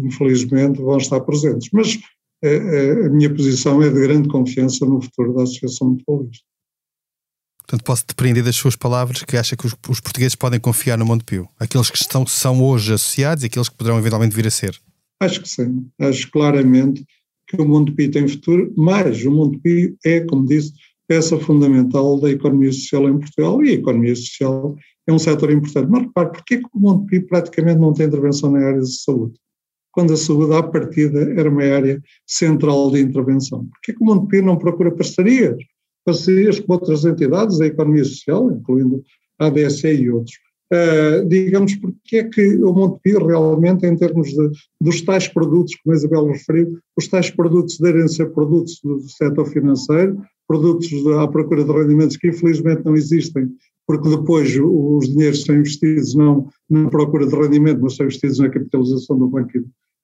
infelizmente, 0.04 0.82
vão 0.82 0.98
estar 0.98 1.20
presentes. 1.20 1.70
Mas 1.72 1.98
a 2.42 3.08
minha 3.10 3.32
posição 3.34 3.82
é 3.82 3.88
de 3.88 4.00
grande 4.00 4.28
confiança 4.28 4.86
no 4.86 5.00
futuro 5.00 5.34
da 5.34 5.42
Associação 5.42 5.90
Mutualista. 5.90 6.44
Portanto, 7.58 7.84
posso 7.84 8.04
depreender 8.06 8.42
das 8.42 8.56
suas 8.56 8.74
palavras 8.74 9.22
que 9.22 9.36
acha 9.36 9.56
que 9.56 9.64
os, 9.64 9.76
os 9.88 10.00
portugueses 10.00 10.34
podem 10.34 10.58
confiar 10.58 10.98
no 10.98 11.06
Montepio? 11.06 11.48
Aqueles 11.58 11.88
que 11.88 11.98
estão, 11.98 12.26
são 12.26 12.60
hoje 12.62 12.92
associados 12.92 13.44
e 13.44 13.46
aqueles 13.46 13.68
que 13.68 13.76
poderão 13.76 13.98
eventualmente 13.98 14.34
vir 14.34 14.46
a 14.46 14.50
ser? 14.50 14.76
Acho 15.20 15.40
que 15.40 15.48
sim. 15.48 15.86
Acho 16.00 16.30
claramente 16.32 17.06
que 17.46 17.60
o 17.60 17.68
Montepio 17.68 18.10
tem 18.10 18.26
futuro, 18.26 18.72
mas 18.76 19.24
o 19.24 19.30
Montepio 19.30 19.96
é, 20.04 20.20
como 20.20 20.46
disse, 20.46 20.72
peça 21.06 21.38
fundamental 21.38 22.18
da 22.20 22.30
economia 22.30 22.72
social 22.72 23.08
em 23.08 23.18
Portugal 23.18 23.62
e 23.64 23.70
a 23.70 23.74
economia 23.74 24.16
social 24.16 24.76
é 25.06 25.12
um 25.12 25.18
setor 25.18 25.52
importante. 25.52 25.90
Mas 25.90 26.02
repare, 26.02 26.30
porquê 26.30 26.58
que 26.58 26.68
o 26.72 26.80
Montepio 26.80 27.26
praticamente 27.26 27.80
não 27.80 27.92
tem 27.92 28.06
intervenção 28.06 28.50
na 28.50 28.66
área 28.66 28.80
de 28.80 28.92
saúde? 28.92 29.34
Quando 29.92 30.12
a 30.12 30.16
saúde, 30.16 30.54
à 30.54 30.62
partida, 30.62 31.20
era 31.38 31.50
uma 31.50 31.64
área 31.64 32.00
central 32.26 32.90
de 32.90 33.00
intervenção. 33.00 33.66
Porquê 33.66 33.92
que 33.92 34.02
o 34.02 34.06
Montepio 34.06 34.44
não 34.44 34.56
procura 34.56 34.90
parcerias? 34.90 35.56
Parcerias 36.04 36.60
com 36.60 36.72
outras 36.72 37.04
entidades 37.04 37.58
da 37.58 37.66
economia 37.66 38.04
social, 38.04 38.50
incluindo 38.50 39.02
a 39.38 39.46
ADSE 39.46 39.88
e 39.88 40.10
outros. 40.10 40.36
Uh, 40.72 41.26
digamos, 41.26 41.74
porque 41.74 42.18
é 42.18 42.24
que 42.24 42.56
o 42.62 42.72
Montepio 42.72 43.26
realmente, 43.26 43.84
em 43.84 43.96
termos 43.96 44.28
de, 44.28 44.50
dos 44.80 45.02
tais 45.02 45.26
produtos, 45.26 45.74
como 45.82 45.92
a 45.92 45.96
Isabel 45.96 46.26
referiu, 46.26 46.78
os 46.96 47.08
tais 47.08 47.28
produtos 47.28 47.76
devem 47.78 48.06
ser 48.06 48.30
produtos 48.30 48.78
do 48.84 49.00
setor 49.00 49.46
financeiro, 49.46 50.22
produtos 50.46 50.88
de, 50.88 51.12
à 51.14 51.26
procura 51.26 51.64
de 51.64 51.72
rendimentos 51.72 52.16
que 52.16 52.28
infelizmente 52.28 52.84
não 52.84 52.94
existem, 52.94 53.50
porque 53.84 54.08
depois 54.08 54.56
os 54.62 55.08
dinheiros 55.08 55.42
são 55.42 55.56
investidos 55.56 56.14
não 56.14 56.48
na 56.68 56.88
procura 56.88 57.26
de 57.26 57.34
rendimento, 57.34 57.80
mas 57.82 57.96
são 57.96 58.06
investidos 58.06 58.38
na 58.38 58.48
capitalização 58.48 59.18
do 59.18 59.26
banco 59.26 59.50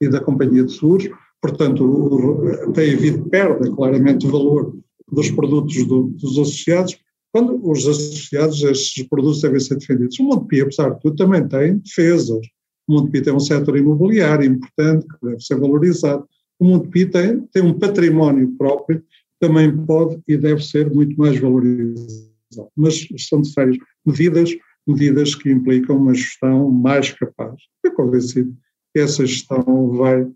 e 0.00 0.08
da 0.08 0.20
companhia 0.20 0.64
de 0.64 0.72
seguros, 0.72 1.08
portanto 1.40 2.72
tem 2.74 2.94
havido 2.94 3.28
perda 3.28 3.70
claramente 3.70 4.26
do 4.26 4.32
valor 4.32 4.76
dos 5.10 5.30
produtos 5.30 5.84
do, 5.86 6.04
dos 6.04 6.38
associados, 6.38 6.98
quando 7.32 7.60
os 7.68 7.86
associados 7.86 8.62
estes 8.62 9.06
produtos 9.08 9.42
devem 9.42 9.60
ser 9.60 9.76
defendidos. 9.76 10.18
O 10.18 10.24
Montepio, 10.24 10.64
apesar 10.64 10.90
de 10.90 11.00
tudo, 11.00 11.16
também 11.16 11.46
tem 11.46 11.78
defesas. 11.78 12.46
O 12.88 12.94
Montepio 12.94 13.22
tem 13.22 13.32
um 13.32 13.40
setor 13.40 13.76
imobiliário 13.76 14.46
importante 14.46 15.06
que 15.06 15.26
deve 15.26 15.40
ser 15.40 15.58
valorizado. 15.58 16.26
O 16.58 16.64
Montepio 16.64 17.10
tem, 17.10 17.40
tem 17.52 17.62
um 17.62 17.78
património 17.78 18.54
próprio 18.56 19.00
que 19.00 19.06
também 19.46 19.76
pode 19.84 20.18
e 20.26 20.36
deve 20.36 20.64
ser 20.64 20.90
muito 20.92 21.16
mais 21.16 21.38
valorizado. 21.38 22.70
Mas 22.74 23.06
são 23.28 23.40
necessárias 23.40 23.76
medidas, 24.04 24.56
medidas 24.86 25.34
que 25.34 25.50
implicam 25.50 25.96
uma 25.96 26.14
gestão 26.14 26.70
mais 26.70 27.12
capaz. 27.12 27.54
Estou 27.84 28.04
convencido 28.04 28.56
essa 28.98 29.24
gestão 29.26 29.62
vai, 29.92 30.26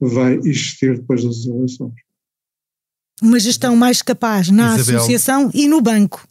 vai 0.00 0.34
existir 0.36 0.98
depois 0.98 1.24
das 1.24 1.46
eleições. 1.46 1.94
Uma 3.22 3.38
gestão 3.38 3.76
mais 3.76 4.00
capaz 4.02 4.50
na 4.50 4.76
Isabel. 4.76 4.96
associação 4.96 5.50
e 5.52 5.68
no 5.68 5.80
banco. 5.80 6.26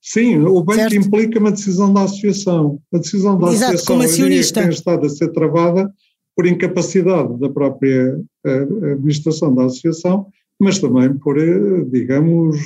Sim, 0.00 0.38
o 0.38 0.62
banco 0.62 0.80
certo. 0.80 0.96
implica 0.96 1.38
uma 1.38 1.52
decisão 1.52 1.92
da 1.92 2.02
associação. 2.02 2.80
A 2.92 2.98
decisão 2.98 3.38
da 3.38 3.52
Exato, 3.52 3.74
associação 3.74 3.96
como 3.96 4.02
acionista. 4.08 4.60
tem 4.60 4.70
estado 4.70 5.06
a 5.06 5.08
ser 5.08 5.28
travada 5.28 5.92
por 6.34 6.46
incapacidade 6.46 7.38
da 7.38 7.48
própria 7.48 8.20
eh, 8.44 8.62
administração 8.92 9.54
da 9.54 9.66
associação, 9.66 10.26
mas 10.58 10.78
também 10.78 11.16
por, 11.18 11.38
eh, 11.38 11.84
digamos, 11.90 12.56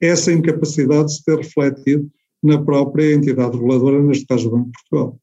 essa 0.00 0.32
incapacidade 0.32 1.06
de 1.06 1.14
se 1.14 1.24
ter 1.24 1.38
refletido 1.38 2.08
na 2.42 2.62
própria 2.62 3.14
entidade 3.14 3.56
reguladora, 3.56 4.02
neste 4.02 4.26
caso 4.26 4.48
o 4.48 4.50
Banco 4.52 4.66
de 4.66 4.72
Portugal. 4.72 5.19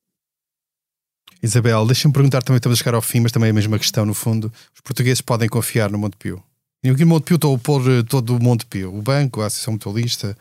Isabel, 1.41 1.85
deixa-me 1.85 2.13
perguntar 2.13 2.41
também, 2.41 2.57
estamos 2.57 2.77
a 2.77 2.79
chegar 2.79 2.95
ao 2.95 3.01
fim, 3.01 3.19
mas 3.19 3.31
também 3.31 3.49
a 3.49 3.53
mesma 3.53 3.77
questão, 3.77 4.05
no 4.05 4.13
fundo. 4.13 4.51
Os 4.73 4.81
portugueses 4.81 5.21
podem 5.21 5.47
confiar 5.47 5.89
no 5.91 5.97
Montepio? 5.97 6.43
E 6.83 6.89
aqui 6.89 7.01
no 7.01 7.11
Montepio 7.11 7.35
estou 7.35 7.55
a 7.55 7.59
pôr 7.59 7.81
eh, 7.89 8.03
todo 8.03 8.35
o 8.35 8.41
Montepio, 8.41 8.95
o 8.95 9.01
banco, 9.01 9.41
a 9.41 9.47
Associação 9.47 9.73
Mutualista, 9.73 10.37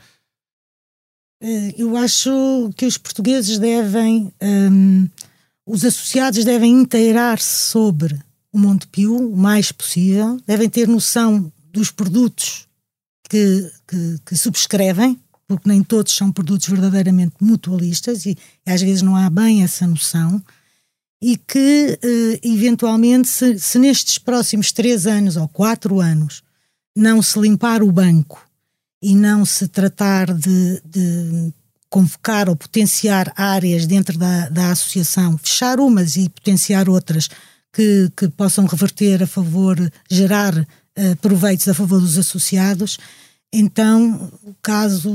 eh, 1.40 1.74
eu 1.76 1.96
acho 1.96 2.70
que 2.76 2.87
os 2.87 2.96
portugueses 2.96 3.59
devem, 3.59 4.32
um, 4.42 5.09
os 5.66 5.85
associados 5.85 6.44
devem 6.44 6.72
inteirar-se 6.72 7.70
sobre 7.70 8.18
o 8.52 8.59
Montepio 8.59 9.16
o 9.16 9.37
mais 9.37 9.70
possível, 9.70 10.40
devem 10.46 10.68
ter 10.68 10.88
noção 10.88 11.52
dos 11.70 11.90
produtos 11.90 12.66
que, 13.28 13.70
que, 13.87 14.18
que, 14.24 14.37
subscrevem, 14.37 15.18
porque 15.46 15.68
nem 15.68 15.82
todos 15.82 16.14
são 16.14 16.32
produtos 16.32 16.68
verdadeiramente 16.68 17.35
mutualistas 17.40 18.24
e, 18.24 18.37
e 18.66 18.70
às 18.70 18.80
vezes 18.80 19.02
não 19.02 19.14
há 19.14 19.28
bem 19.28 19.62
essa 19.62 19.87
noção, 19.87 20.42
e 21.20 21.37
que 21.37 21.98
uh, 22.02 22.38
eventualmente, 22.42 23.29
se, 23.29 23.59
se 23.59 23.79
nestes 23.79 24.18
próximos 24.18 24.72
três 24.72 25.07
anos 25.07 25.37
ou 25.37 25.48
quatro 25.48 26.00
anos 26.00 26.42
não 26.94 27.22
se 27.22 27.38
limpar 27.38 27.83
o 27.83 27.92
banco 27.92 28.46
e 29.02 29.14
não 29.14 29.44
se 29.44 29.68
tratar 29.68 30.33
de, 30.33 30.83
de 30.85 31.52
convocar 31.88 32.48
ou 32.48 32.57
potenciar 32.57 33.33
áreas 33.37 33.87
dentro 33.87 34.18
da, 34.18 34.48
da 34.48 34.70
associação, 34.70 35.38
fechar 35.38 35.79
umas 35.81 36.16
e 36.16 36.29
potenciar 36.29 36.88
outras 36.88 37.29
que, 37.72 38.11
que 38.16 38.29
possam 38.29 38.66
reverter 38.66 39.22
a 39.22 39.26
favor, 39.26 39.76
gerar 40.11 40.57
uh, 40.57 41.16
proveitos 41.20 41.68
a 41.68 41.74
favor 41.74 42.00
dos 42.00 42.18
associados, 42.18 42.98
então 43.52 44.31
o 44.42 44.55
caso 44.61 45.14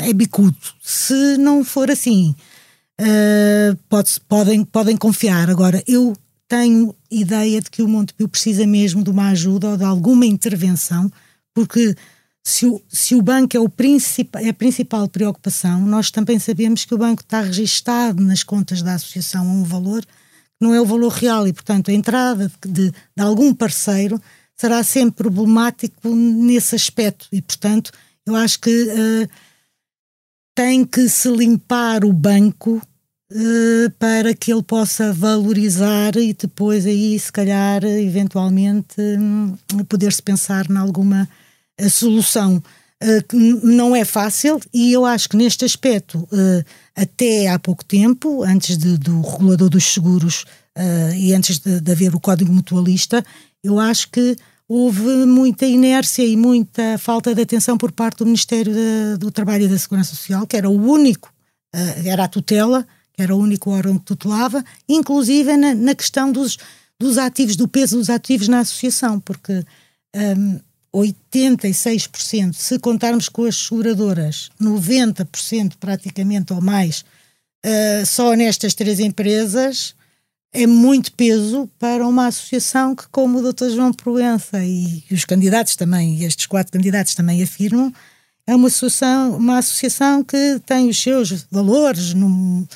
é 0.00 0.12
bicudo. 0.12 0.56
Se 0.82 1.36
não 1.36 1.62
for 1.62 1.90
assim, 1.90 2.34
uh, 3.00 3.76
pode, 3.88 4.20
podem, 4.28 4.64
podem 4.64 4.96
confiar. 4.96 5.50
Agora, 5.50 5.82
eu 5.86 6.14
tenho 6.48 6.94
ideia 7.10 7.60
de 7.60 7.70
que 7.70 7.82
o 7.82 7.88
Montepio 7.88 8.28
precisa 8.28 8.66
mesmo 8.66 9.02
de 9.02 9.10
uma 9.10 9.28
ajuda 9.28 9.70
ou 9.70 9.76
de 9.76 9.84
alguma 9.84 10.26
intervenção, 10.26 11.10
porque 11.54 11.94
se 12.42 12.66
o, 12.66 12.80
se 12.88 13.14
o 13.14 13.22
banco 13.22 13.56
é, 13.56 13.60
o 13.60 13.72
é 14.40 14.48
a 14.50 14.54
principal 14.54 15.08
preocupação, 15.08 15.80
nós 15.80 16.10
também 16.10 16.38
sabemos 16.38 16.84
que 16.84 16.94
o 16.94 16.98
banco 16.98 17.22
está 17.22 17.40
registado 17.40 18.22
nas 18.22 18.42
contas 18.42 18.82
da 18.82 18.94
associação 18.94 19.48
a 19.48 19.52
um 19.52 19.64
valor 19.64 20.02
que 20.02 20.08
não 20.60 20.74
é 20.74 20.80
o 20.80 20.86
valor 20.86 21.10
real 21.10 21.48
e, 21.48 21.52
portanto, 21.52 21.90
a 21.90 21.94
entrada 21.94 22.52
de, 22.64 22.90
de 22.90 23.22
algum 23.22 23.54
parceiro 23.54 24.20
será 24.56 24.84
sempre 24.84 25.24
problemático 25.24 26.14
nesse 26.14 26.76
aspecto 26.76 27.26
e, 27.32 27.40
portanto, 27.40 27.90
eu 28.26 28.36
acho 28.36 28.60
que 28.60 28.70
uh, 28.70 29.28
tem 30.54 30.84
que 30.84 31.08
se 31.08 31.28
limpar 31.28 32.04
o 32.04 32.12
banco 32.12 32.80
uh, 33.32 33.90
para 33.98 34.34
que 34.34 34.52
ele 34.52 34.62
possa 34.62 35.12
valorizar 35.12 36.16
e 36.16 36.32
depois 36.32 36.86
aí, 36.86 37.18
se 37.18 37.32
calhar, 37.32 37.84
eventualmente, 37.84 39.00
um, 39.00 39.56
poder-se 39.88 40.22
pensar 40.22 40.70
em 40.70 40.76
alguma 40.76 41.28
a 41.78 41.88
solução. 41.88 42.62
Uh, 43.02 43.66
não 43.66 43.96
é 43.96 44.04
fácil 44.04 44.60
e 44.72 44.92
eu 44.92 45.04
acho 45.04 45.28
que 45.28 45.36
neste 45.36 45.64
aspecto, 45.64 46.26
até 46.94 47.48
há 47.48 47.58
pouco 47.58 47.84
tempo, 47.84 48.44
antes 48.44 48.78
de, 48.78 48.96
do 48.96 49.20
regulador 49.20 49.68
dos 49.68 49.84
seguros 49.84 50.44
e 51.16 51.32
antes 51.32 51.58
de, 51.58 51.80
de, 51.80 51.92
haver 51.92 52.14
o 52.14 52.20
código 52.20 52.52
mutualista, 52.52 53.24
eu 53.62 53.78
acho 53.78 54.10
que 54.10 54.36
houve 54.74 55.24
muita 55.24 55.64
inércia 55.66 56.24
e 56.24 56.36
muita 56.36 56.98
falta 56.98 57.32
de 57.32 57.42
atenção 57.42 57.78
por 57.78 57.92
parte 57.92 58.18
do 58.18 58.26
Ministério 58.26 58.72
de, 58.72 59.16
do 59.18 59.30
Trabalho 59.30 59.66
e 59.66 59.68
da 59.68 59.78
Segurança 59.78 60.10
Social, 60.10 60.44
que 60.48 60.56
era 60.56 60.68
o 60.68 60.90
único, 60.90 61.32
era 62.04 62.24
a 62.24 62.28
tutela, 62.28 62.84
que 63.12 63.22
era 63.22 63.34
o 63.36 63.38
único 63.38 63.70
órgão 63.70 63.96
que 63.98 64.04
tutelava, 64.04 64.64
inclusive 64.88 65.56
na, 65.56 65.76
na 65.76 65.94
questão 65.94 66.32
dos, 66.32 66.58
dos 66.98 67.18
ativos, 67.18 67.54
do 67.54 67.68
peso 67.68 67.96
dos 67.96 68.10
ativos 68.10 68.48
na 68.48 68.60
associação, 68.60 69.20
porque 69.20 69.64
um, 70.36 70.58
86%, 70.92 72.54
se 72.54 72.76
contarmos 72.80 73.28
com 73.28 73.44
as 73.44 73.56
seguradoras, 73.56 74.50
90% 74.60 75.74
praticamente 75.78 76.52
ou 76.52 76.60
mais, 76.60 77.04
uh, 77.64 78.04
só 78.04 78.34
nestas 78.34 78.74
três 78.74 78.98
empresas, 78.98 79.94
é 80.54 80.66
muito 80.66 81.12
peso 81.12 81.68
para 81.78 82.06
uma 82.06 82.28
associação 82.28 82.94
que, 82.94 83.06
como 83.08 83.38
o 83.38 83.52
Dr. 83.52 83.70
João 83.70 83.92
Proença 83.92 84.64
e, 84.64 85.02
os 85.10 85.24
candidatos 85.24 85.74
também, 85.74 86.16
e 86.20 86.24
estes 86.24 86.46
quatro 86.46 86.72
candidatos 86.72 87.14
também 87.14 87.42
afirmam, 87.42 87.92
é 88.46 88.54
uma 88.54 88.68
associação, 88.68 89.36
uma 89.36 89.58
associação 89.58 90.22
que 90.22 90.60
tem 90.64 90.88
os 90.88 91.02
seus 91.02 91.44
valores 91.50 92.14
no, 92.14 92.66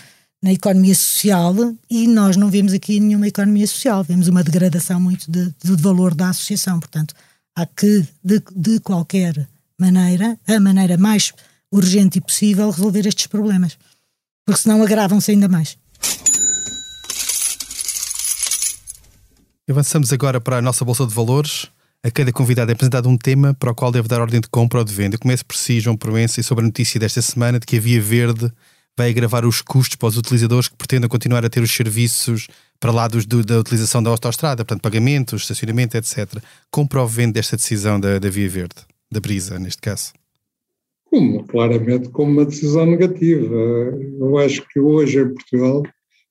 na 0.43 0.53
economia 0.53 0.95
social 0.95 1.55
e 1.89 2.09
nós 2.09 2.37
não 2.37 2.51
vemos 2.51 2.73
aqui 2.73 2.99
nenhuma 2.99 3.29
economia 3.29 3.67
social, 3.67 4.03
vemos 4.03 4.27
uma 4.27 4.43
degradação 4.43 4.99
muito 4.99 5.31
de, 5.31 5.55
de 5.63 5.77
valor 5.81 6.15
da 6.15 6.31
associação. 6.31 6.81
Portanto, 6.81 7.15
há 7.57 7.65
que, 7.65 8.05
de, 8.25 8.43
de 8.57 8.81
qualquer 8.81 9.49
maneira, 9.79 10.37
a 10.49 10.59
maneira 10.59 10.97
mais 10.97 11.33
urgente 11.71 12.19
e 12.19 12.21
possível, 12.21 12.71
resolver 12.71 13.07
estes 13.07 13.29
problemas. 13.29 13.79
Porque 14.45 14.63
senão 14.63 14.83
agravam-se 14.83 15.31
ainda 15.31 15.47
mais. 15.47 15.77
Avançamos 19.71 20.15
agora 20.15 20.41
para 20.41 20.57
a 20.57 20.63
nossa 20.63 20.83
Bolsa 20.83 21.07
de 21.07 21.13
Valores. 21.13 21.71
A 22.03 22.11
cada 22.11 22.33
convidado 22.33 22.71
é 22.71 22.75
apresentado 22.75 23.07
um 23.07 23.19
tema 23.19 23.53
para 23.53 23.71
o 23.71 23.75
qual 23.75 23.93
deve 23.93 24.09
dar 24.09 24.19
ordem 24.19 24.41
de 24.41 24.49
compra 24.49 24.79
ou 24.79 24.85
de 24.85 24.95
venda. 24.95 25.17
Eu 25.17 25.21
começo 25.21 25.45
por 25.45 25.57
si, 25.57 25.79
João 25.79 25.95
Proença, 25.95 26.41
e 26.41 26.43
sobre 26.43 26.65
a 26.65 26.67
notícia 26.67 26.99
desta 26.99 27.21
semana 27.21 27.61
de 27.61 27.67
que 27.67 27.77
a 27.77 27.81
Via 27.81 28.01
Verde 28.01 28.51
vai 28.97 29.11
agravar 29.11 29.45
os 29.45 29.61
custos 29.61 29.97
para 29.97 30.09
os 30.09 30.17
utilizadores 30.17 30.69
que 30.69 30.77
pretendam 30.77 31.07
continuar 31.07 31.45
a 31.45 31.51
ter 31.51 31.61
os 31.61 31.71
serviços 31.71 32.49
para 32.81 32.91
lá 32.91 33.07
dos, 33.09 33.27
do, 33.27 33.45
da 33.45 33.61
utilização 33.61 34.03
da 34.03 34.09
autostrada, 34.09 34.65
portanto, 34.65 34.81
pagamentos, 34.81 35.43
estacionamento, 35.43 35.99
etc. 35.99 36.43
Compra 36.71 37.03
ou 37.03 37.07
vende 37.07 37.39
esta 37.39 37.55
decisão 37.55 38.01
da, 38.01 38.19
da 38.19 38.31
Via 38.31 38.49
Verde, 38.49 38.77
da 39.13 39.21
Brisa, 39.21 39.59
neste 39.59 39.83
caso? 39.83 40.15
Como, 41.05 41.45
claramente, 41.45 42.09
como 42.09 42.33
uma 42.33 42.47
decisão 42.47 42.87
negativa. 42.87 43.55
Eu 44.19 44.39
acho 44.39 44.67
que 44.67 44.81
hoje 44.81 45.21
em 45.21 45.29
Portugal, 45.29 45.83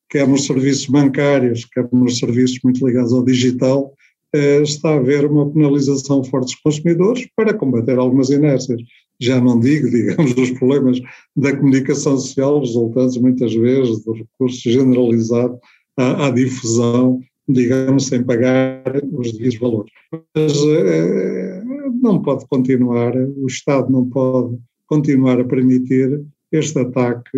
quer 0.10 0.28
nos 0.28 0.46
serviços 0.46 0.88
bancários, 0.88 1.66
quer 1.66 1.88
nos 1.92 2.18
serviços 2.18 2.60
muito 2.64 2.86
ligados 2.86 3.14
ao 3.14 3.24
digital, 3.24 3.94
eh, 4.34 4.62
está 4.62 4.90
a 4.90 4.98
haver 4.98 5.26
uma 5.26 5.50
penalização 5.50 6.24
forte 6.24 6.46
dos 6.46 6.56
consumidores 6.56 7.28
para 7.36 7.54
combater 7.54 7.98
algumas 7.98 8.30
inércias 8.30 8.82
Já 9.20 9.42
não 9.42 9.60
digo, 9.60 9.90
digamos, 9.92 10.34
dos 10.34 10.52
problemas 10.52 11.00
da 11.36 11.56
comunicação 11.56 12.18
social, 12.18 12.60
resultantes 12.60 13.18
muitas 13.18 13.54
vezes 13.54 14.04
do 14.04 14.14
recurso 14.14 14.70
generalizado 14.70 15.60
à, 15.98 16.28
à 16.28 16.32
difusão, 16.32 17.20
digamos, 17.48 18.08
sem 18.08 18.24
pagar 18.24 18.84
os 19.14 19.32
devidos 19.32 19.58
valores. 19.58 19.92
Mas 20.36 20.54
eh, 20.54 21.64
não 22.02 22.22
pode 22.22 22.46
continuar, 22.48 23.16
o 23.16 23.48
Estado 23.48 23.92
não 23.92 24.08
pode 24.10 24.58
continuar 24.86 25.40
a 25.40 25.46
permitir 25.46 26.22
este 26.52 26.80
ataque 26.80 27.38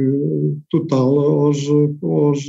total 0.70 1.20
aos, 1.20 1.58
aos, 2.02 2.46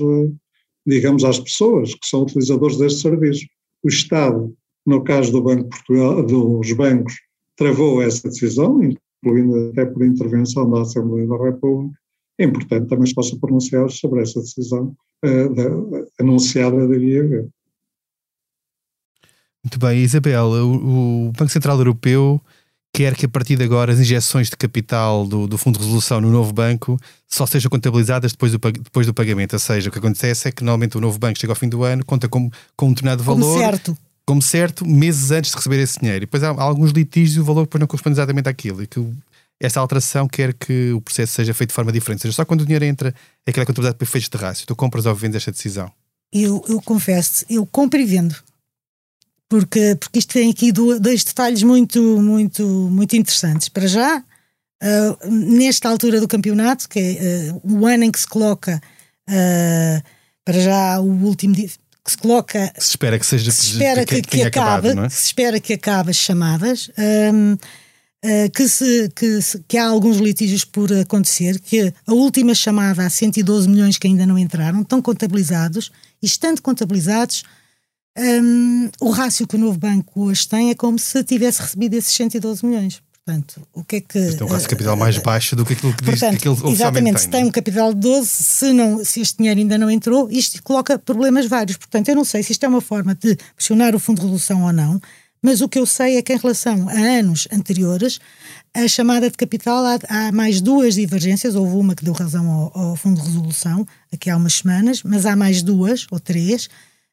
digamos, 0.87 1.25
às 1.25 1.39
pessoas 1.39 1.95
que 1.95 2.07
são 2.07 2.23
utilizadores 2.23 2.77
deste 2.77 3.01
serviço. 3.01 3.47
O 3.83 3.89
Estado, 3.89 4.55
no 4.87 5.03
caso 5.03 5.33
do 5.33 5.43
Banco 5.43 5.71
Portugal, 5.71 6.23
dos 6.25 6.73
bancos, 6.73 7.15
travou 7.57 8.03
essa 8.03 8.29
decisão, 8.29 8.81
incluindo 8.83 9.71
até 9.71 9.85
por 9.85 10.05
intervenção 10.05 10.71
da 10.71 10.83
Assembleia 10.83 11.27
da 11.27 11.37
República. 11.37 11.99
É 12.39 12.45
importante 12.45 12.89
também 12.89 13.07
se 13.07 13.15
possa 13.15 13.39
pronunciar 13.39 13.91
sobre 13.91 14.23
essa 14.23 14.41
decisão 14.41 14.97
uh, 15.25 15.55
da, 15.55 16.07
anunciada 16.19 16.89
da 16.89 16.97
IAV. 16.97 17.49
Muito 19.63 19.79
bem, 19.79 20.03
Isabel, 20.03 20.47
o, 20.47 21.29
o 21.29 21.33
Banco 21.33 21.51
Central 21.51 21.77
Europeu 21.77 22.41
quer 22.93 23.15
que 23.15 23.27
a 23.27 23.29
partir 23.29 23.57
de 23.57 23.65
agora 23.65 23.93
as 23.93 24.01
injeções 24.01 24.51
de 24.51 24.57
capital 24.57 25.27
do, 25.27 25.47
do 25.47 25.57
Fundo 25.57 25.79
de 25.79 25.85
Resolução 25.85 26.21
no 26.21 26.31
novo 26.31 26.53
banco 26.53 26.99
só 27.27 27.47
sejam 27.47 27.71
contabilizadas 27.71 28.33
depois 28.33 28.53
do, 28.53 28.59
depois 28.59 29.07
do 29.07 29.15
pagamento. 29.15 29.55
Ou 29.55 29.59
seja, 29.59 29.89
o 29.89 29.93
que 29.93 29.99
acontece 29.99 30.49
é 30.49 30.53
que 30.53 30.63
normalmente 30.65 30.97
o 30.97 31.01
novo 31.01 31.19
banco 31.19 31.39
chega 31.39 31.53
ao 31.53 31.57
fim 31.57 31.69
do 31.69 31.83
ano, 31.85 32.05
conta 32.05 32.29
com, 32.29 32.51
com 32.77 32.87
um 32.87 32.91
determinado 32.91 33.23
valor. 33.23 33.41
Como 33.41 33.59
certo. 33.59 33.99
Como 34.27 34.43
certo, 34.43 34.87
meses 34.87 35.31
antes 35.31 35.51
de 35.51 35.57
receber 35.57 35.81
esse 35.81 35.99
dinheiro. 35.99 36.19
E 36.19 36.27
depois 36.27 36.43
há, 36.43 36.51
há 36.51 36.63
alguns 36.63 36.91
litígios 36.93 37.37
e 37.37 37.41
o 37.41 37.45
valor 37.45 37.63
depois 37.63 37.81
não 37.81 37.87
corresponde 37.87 38.15
exatamente 38.15 38.49
àquilo. 38.49 38.83
E 38.83 38.87
que 38.87 39.05
essa 39.61 39.81
alteração 39.81 40.29
quer 40.29 40.55
que 40.55 40.93
o 40.93 41.01
processo 41.01 41.33
seja 41.33 41.53
feito 41.55 41.71
de 41.71 41.75
forma 41.75 41.93
diferente. 41.93 42.19
Ou 42.19 42.23
seja, 42.23 42.37
só 42.37 42.45
quando 42.45 42.63
o 42.63 42.65
dinheiro 42.65 42.85
entra 42.85 43.15
é 43.47 43.53
que 43.53 43.59
ele 43.59 43.63
é 43.63 43.67
contabilizado 43.67 43.97
por 43.97 44.05
efeitos 44.05 44.29
de 44.29 44.37
rácio. 44.37 44.67
Tu 44.67 44.77
compras 44.77 45.07
ou 45.07 45.15
vendes 45.15 45.37
esta 45.37 45.51
decisão? 45.51 45.91
Eu, 46.33 46.65
eu 46.69 46.81
confesso, 46.81 47.45
eu 47.51 47.67
compro 47.67 47.99
e 47.99 48.05
vendo 48.05 48.37
porque, 49.51 49.97
porque 49.97 50.21
isto 50.21 50.33
tem 50.33 50.49
aqui 50.49 50.71
dois 50.71 51.25
detalhes 51.25 51.65
muito, 51.65 52.01
muito, 52.23 52.65
muito 52.65 53.17
interessantes. 53.17 53.69
Para 53.69 53.89
já, 53.89 54.19
uh, 54.19 55.29
nesta 55.29 55.89
altura 55.89 56.21
do 56.21 56.29
campeonato, 56.29 56.89
que 56.89 57.01
é 57.01 57.53
uh, 57.53 57.61
o 57.65 57.85
ano 57.85 58.05
em 58.05 58.13
que 58.13 58.21
se 58.21 58.29
coloca, 58.29 58.81
uh, 59.29 60.03
para 60.45 60.61
já 60.61 61.01
o 61.01 61.11
último 61.25 61.53
dia, 61.53 61.67
que 61.67 62.11
se 62.13 62.17
coloca. 62.17 62.73
Se 62.79 62.91
espera 62.91 63.19
que 63.19 63.27
seja 63.27 63.51
se 63.51 63.73
espera 63.73 64.07
que, 64.07 64.23
que, 64.23 64.29
que 64.29 64.43
acabe, 64.43 64.91
acabado, 64.91 65.07
é? 65.07 65.09
se 65.09 65.27
espera 65.27 65.59
que 65.59 65.73
acabe 65.73 66.11
as 66.11 66.17
chamadas. 66.17 66.89
Um, 66.97 67.57
que, 68.53 68.69
se, 68.69 69.11
que, 69.17 69.41
se, 69.41 69.65
que, 69.67 69.79
há 69.79 69.89
alguns 69.89 70.19
litígios 70.19 70.63
por 70.63 70.93
acontecer, 70.93 71.59
que 71.59 71.93
a 72.07 72.13
última 72.13 72.55
chamada 72.55 73.05
há 73.05 73.09
112 73.09 73.67
milhões 73.67 73.97
que 73.97 74.07
ainda 74.07 74.27
não 74.27 74.39
entraram, 74.39 74.83
estão 74.83 75.01
contabilizados, 75.01 75.91
e 76.23 76.27
estando 76.27 76.61
contabilizados, 76.61 77.45
um, 78.19 78.91
o 79.01 79.11
rácio 79.11 79.47
que 79.47 79.57
o 79.57 79.59
novo 79.59 79.79
banco 79.79 80.25
hoje 80.25 80.49
tem 80.49 80.71
é 80.71 80.75
como 80.75 80.99
se 80.99 81.23
tivesse 81.25 81.63
recebido 81.63 81.95
esses 81.95 82.13
112 82.13 82.65
milhões. 82.67 83.03
Portanto, 83.25 83.61
o 83.73 83.85
que 83.85 83.97
é 83.97 84.01
que. 84.01 84.19
Então, 84.19 84.47
um 84.47 84.51
rácio 84.51 84.67
de 84.67 84.75
capital 84.75 84.97
mais 84.97 85.19
baixo 85.19 85.55
do 85.55 85.65
que 85.65 85.75
aquilo 85.75 85.95
que 85.95 86.05
portanto, 86.05 86.33
diz 86.33 86.43
que 86.43 86.49
ele 86.49 86.73
Exatamente, 86.73 87.15
tem, 87.15 87.23
se 87.23 87.29
tem 87.29 87.43
é? 87.43 87.45
um 87.45 87.51
capital 87.51 87.95
de 87.95 88.01
12, 88.01 88.29
se, 88.29 88.73
não, 88.73 89.05
se 89.05 89.21
este 89.21 89.39
dinheiro 89.39 89.61
ainda 89.61 89.79
não 89.79 89.91
entrou, 89.91 90.29
isto 90.31 90.61
coloca 90.63 90.99
problemas 90.99 91.47
vários. 91.47 91.77
Portanto, 91.77 92.09
eu 92.09 92.17
não 92.17 92.25
sei 92.25 92.43
se 92.43 92.53
isto 92.53 92.65
é 92.65 92.69
uma 92.69 92.81
forma 92.81 93.15
de 93.15 93.37
pressionar 93.55 93.95
o 93.95 93.99
Fundo 93.99 94.17
de 94.17 94.23
Resolução 94.23 94.65
ou 94.65 94.73
não, 94.73 95.01
mas 95.43 95.61
o 95.61 95.69
que 95.69 95.79
eu 95.79 95.87
sei 95.87 96.17
é 96.17 96.23
que 96.23 96.33
em 96.33 96.39
relação 96.39 96.89
a 96.89 96.93
anos 96.93 97.47
anteriores, 97.53 98.19
a 98.75 98.89
chamada 98.89 99.31
de 99.31 99.37
capital 99.37 99.85
há, 99.85 99.99
há 100.09 100.33
mais 100.33 100.61
duas 100.61 100.95
divergências, 100.95 101.55
houve 101.55 101.77
uma 101.77 101.95
que 101.95 102.05
deu 102.05 102.13
razão 102.13 102.51
ao, 102.51 102.73
ao 102.75 102.97
Fundo 102.97 103.21
de 103.21 103.27
Resolução, 103.27 103.87
aqui 104.13 104.29
há 104.29 104.37
umas 104.37 104.55
semanas, 104.55 105.03
mas 105.03 105.25
há 105.25 105.37
mais 105.37 105.63
duas 105.63 106.07
ou 106.11 106.19
três 106.19 106.69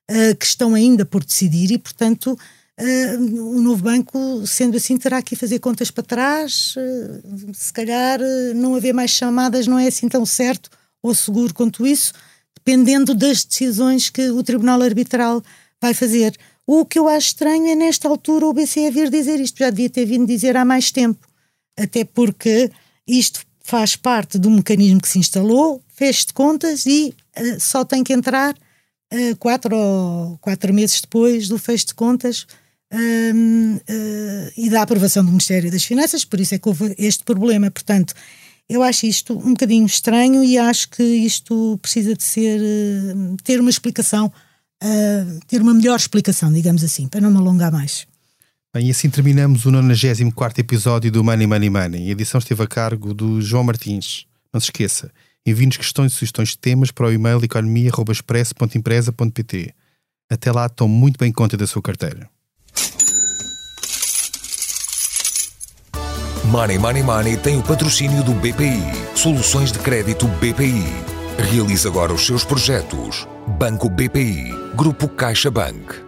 uh, 0.10 0.36
que 0.36 0.46
estão 0.46 0.74
ainda 0.74 1.06
por 1.06 1.24
decidir 1.24 1.72
e, 1.72 1.78
portanto, 1.78 2.38
uh, 2.80 3.56
o 3.56 3.62
novo 3.62 3.84
banco, 3.84 4.46
sendo 4.46 4.78
assim, 4.78 4.98
terá 4.98 5.22
que 5.22 5.36
fazer 5.36 5.60
contas 5.60 5.92
para 5.92 6.04
trás. 6.04 6.76
Uh, 6.76 7.54
se 7.54 7.72
calhar 7.72 8.20
não 8.56 8.76
haver 8.76 8.94
mais 8.94 9.12
chamadas 9.12 9.68
não 9.68 9.78
é 9.78 9.88
assim 9.88 10.08
tão 10.08 10.26
certo 10.26 10.70
ou 11.02 11.14
seguro 11.14 11.54
quanto 11.54 11.86
isso, 11.86 12.14
dependendo 12.56 13.14
das 13.14 13.46
decisões 13.46 14.10
que 14.10 14.30
o 14.30 14.44
Tribunal 14.44 14.82
Arbitral 14.82 15.44
vai 15.82 15.94
fazer. 15.94 16.36
O 16.66 16.86
que 16.86 17.00
eu 17.00 17.08
acho 17.08 17.28
estranho 17.28 17.68
é, 17.68 17.76
nesta 17.76 18.10
altura, 18.10 18.46
o 18.46 18.54
BCE 18.54 18.92
vir 18.92 19.10
dizer 19.10 19.40
isto. 19.40 19.60
Já 19.60 19.70
devia 19.70 19.90
ter 19.90 20.06
vindo 20.06 20.26
dizer 20.26 20.58
há 20.58 20.66
mais 20.66 20.92
tempo. 20.92 21.26
Até 21.78 22.04
porque 22.04 22.70
isto 23.08 23.42
faz 23.64 23.96
parte 23.96 24.38
do 24.38 24.50
mecanismo 24.50 25.02
que 25.02 25.08
se 25.08 25.20
instalou, 25.20 25.82
fez 25.88 26.26
de 26.26 26.34
contas 26.34 26.86
e 26.86 27.14
uh, 27.38 27.60
só 27.60 27.86
tem 27.86 28.04
que 28.04 28.14
entrar 28.14 28.56
uh, 29.14 29.36
quatro, 29.38 29.76
ou, 29.76 30.38
quatro 30.40 30.74
meses 30.74 31.02
depois 31.02 31.48
do 31.48 31.58
fecho 31.58 31.88
de 31.88 31.94
contas 31.94 32.48
uh, 32.94 32.98
uh, 32.98 34.52
e 34.56 34.70
da 34.70 34.82
aprovação 34.82 35.24
do 35.24 35.32
Ministério 35.32 35.72
das 35.72 35.84
Finanças, 35.84 36.26
por 36.26 36.40
isso 36.40 36.56
é 36.56 36.60
que 36.60 36.68
houve 36.68 36.96
este 36.98 37.24
problema. 37.24 37.70
Portanto, 37.72 38.14
eu 38.70 38.84
acho 38.84 39.06
isto 39.06 39.38
um 39.38 39.52
bocadinho 39.52 39.86
estranho 39.86 40.44
e 40.44 40.58
acho 40.58 40.90
que 40.90 41.04
isto 41.04 41.80
precisa 41.82 42.16
de 42.16 42.24
ser 42.24 42.60
ter 43.42 43.62
uma 43.62 43.70
explicação, 43.70 44.30
ter 45.48 45.62
uma 45.62 45.74
melhor 45.74 45.96
explicação, 45.96 46.52
digamos 46.52 46.84
assim, 46.84 47.08
para 47.08 47.22
não 47.22 47.32
me 47.32 47.38
alongar 47.38 47.72
mais. 47.72 48.06
Bem, 48.76 48.88
e 48.88 48.92
assim 48.92 49.10
terminamos 49.10 49.66
o 49.66 49.72
94 49.72 50.60
episódio 50.60 51.10
do 51.10 51.24
Money 51.24 51.48
Money 51.48 51.70
Money. 51.70 52.10
A 52.10 52.12
edição 52.12 52.40
esteve 52.40 52.62
a 52.62 52.68
cargo 52.68 53.14
do 53.14 53.42
João 53.42 53.64
Martins. 53.64 54.26
Não 54.54 54.60
se 54.60 54.66
esqueça, 54.66 55.10
Envie-nos 55.48 55.78
questões 55.78 56.12
e 56.12 56.16
sugestões 56.16 56.50
de 56.50 56.58
temas 56.58 56.92
para 56.92 57.08
o 57.08 57.12
e-mail 57.12 57.42
economia.express.empresa.pt. 57.42 59.74
Até 60.30 60.52
lá, 60.52 60.68
tome 60.68 60.94
muito 60.94 61.18
bem 61.18 61.32
conta 61.32 61.56
da 61.56 61.66
sua 61.66 61.82
carteira. 61.82 62.30
Money 66.44 66.78
Money 66.78 67.04
Money 67.04 67.38
tem 67.38 67.58
o 67.58 67.64
patrocínio 67.64 68.22
do 68.24 68.34
BPI. 68.34 68.84
Soluções 69.16 69.72
de 69.72 69.80
crédito 69.80 70.28
BPI. 70.28 70.84
Realize 71.52 71.88
agora 71.88 72.14
os 72.14 72.26
seus 72.26 72.44
projetos. 72.44 73.26
Banco 73.58 73.90
BPI. 73.90 74.52
Grupo 74.76 75.08
CaixaBank. 75.08 76.07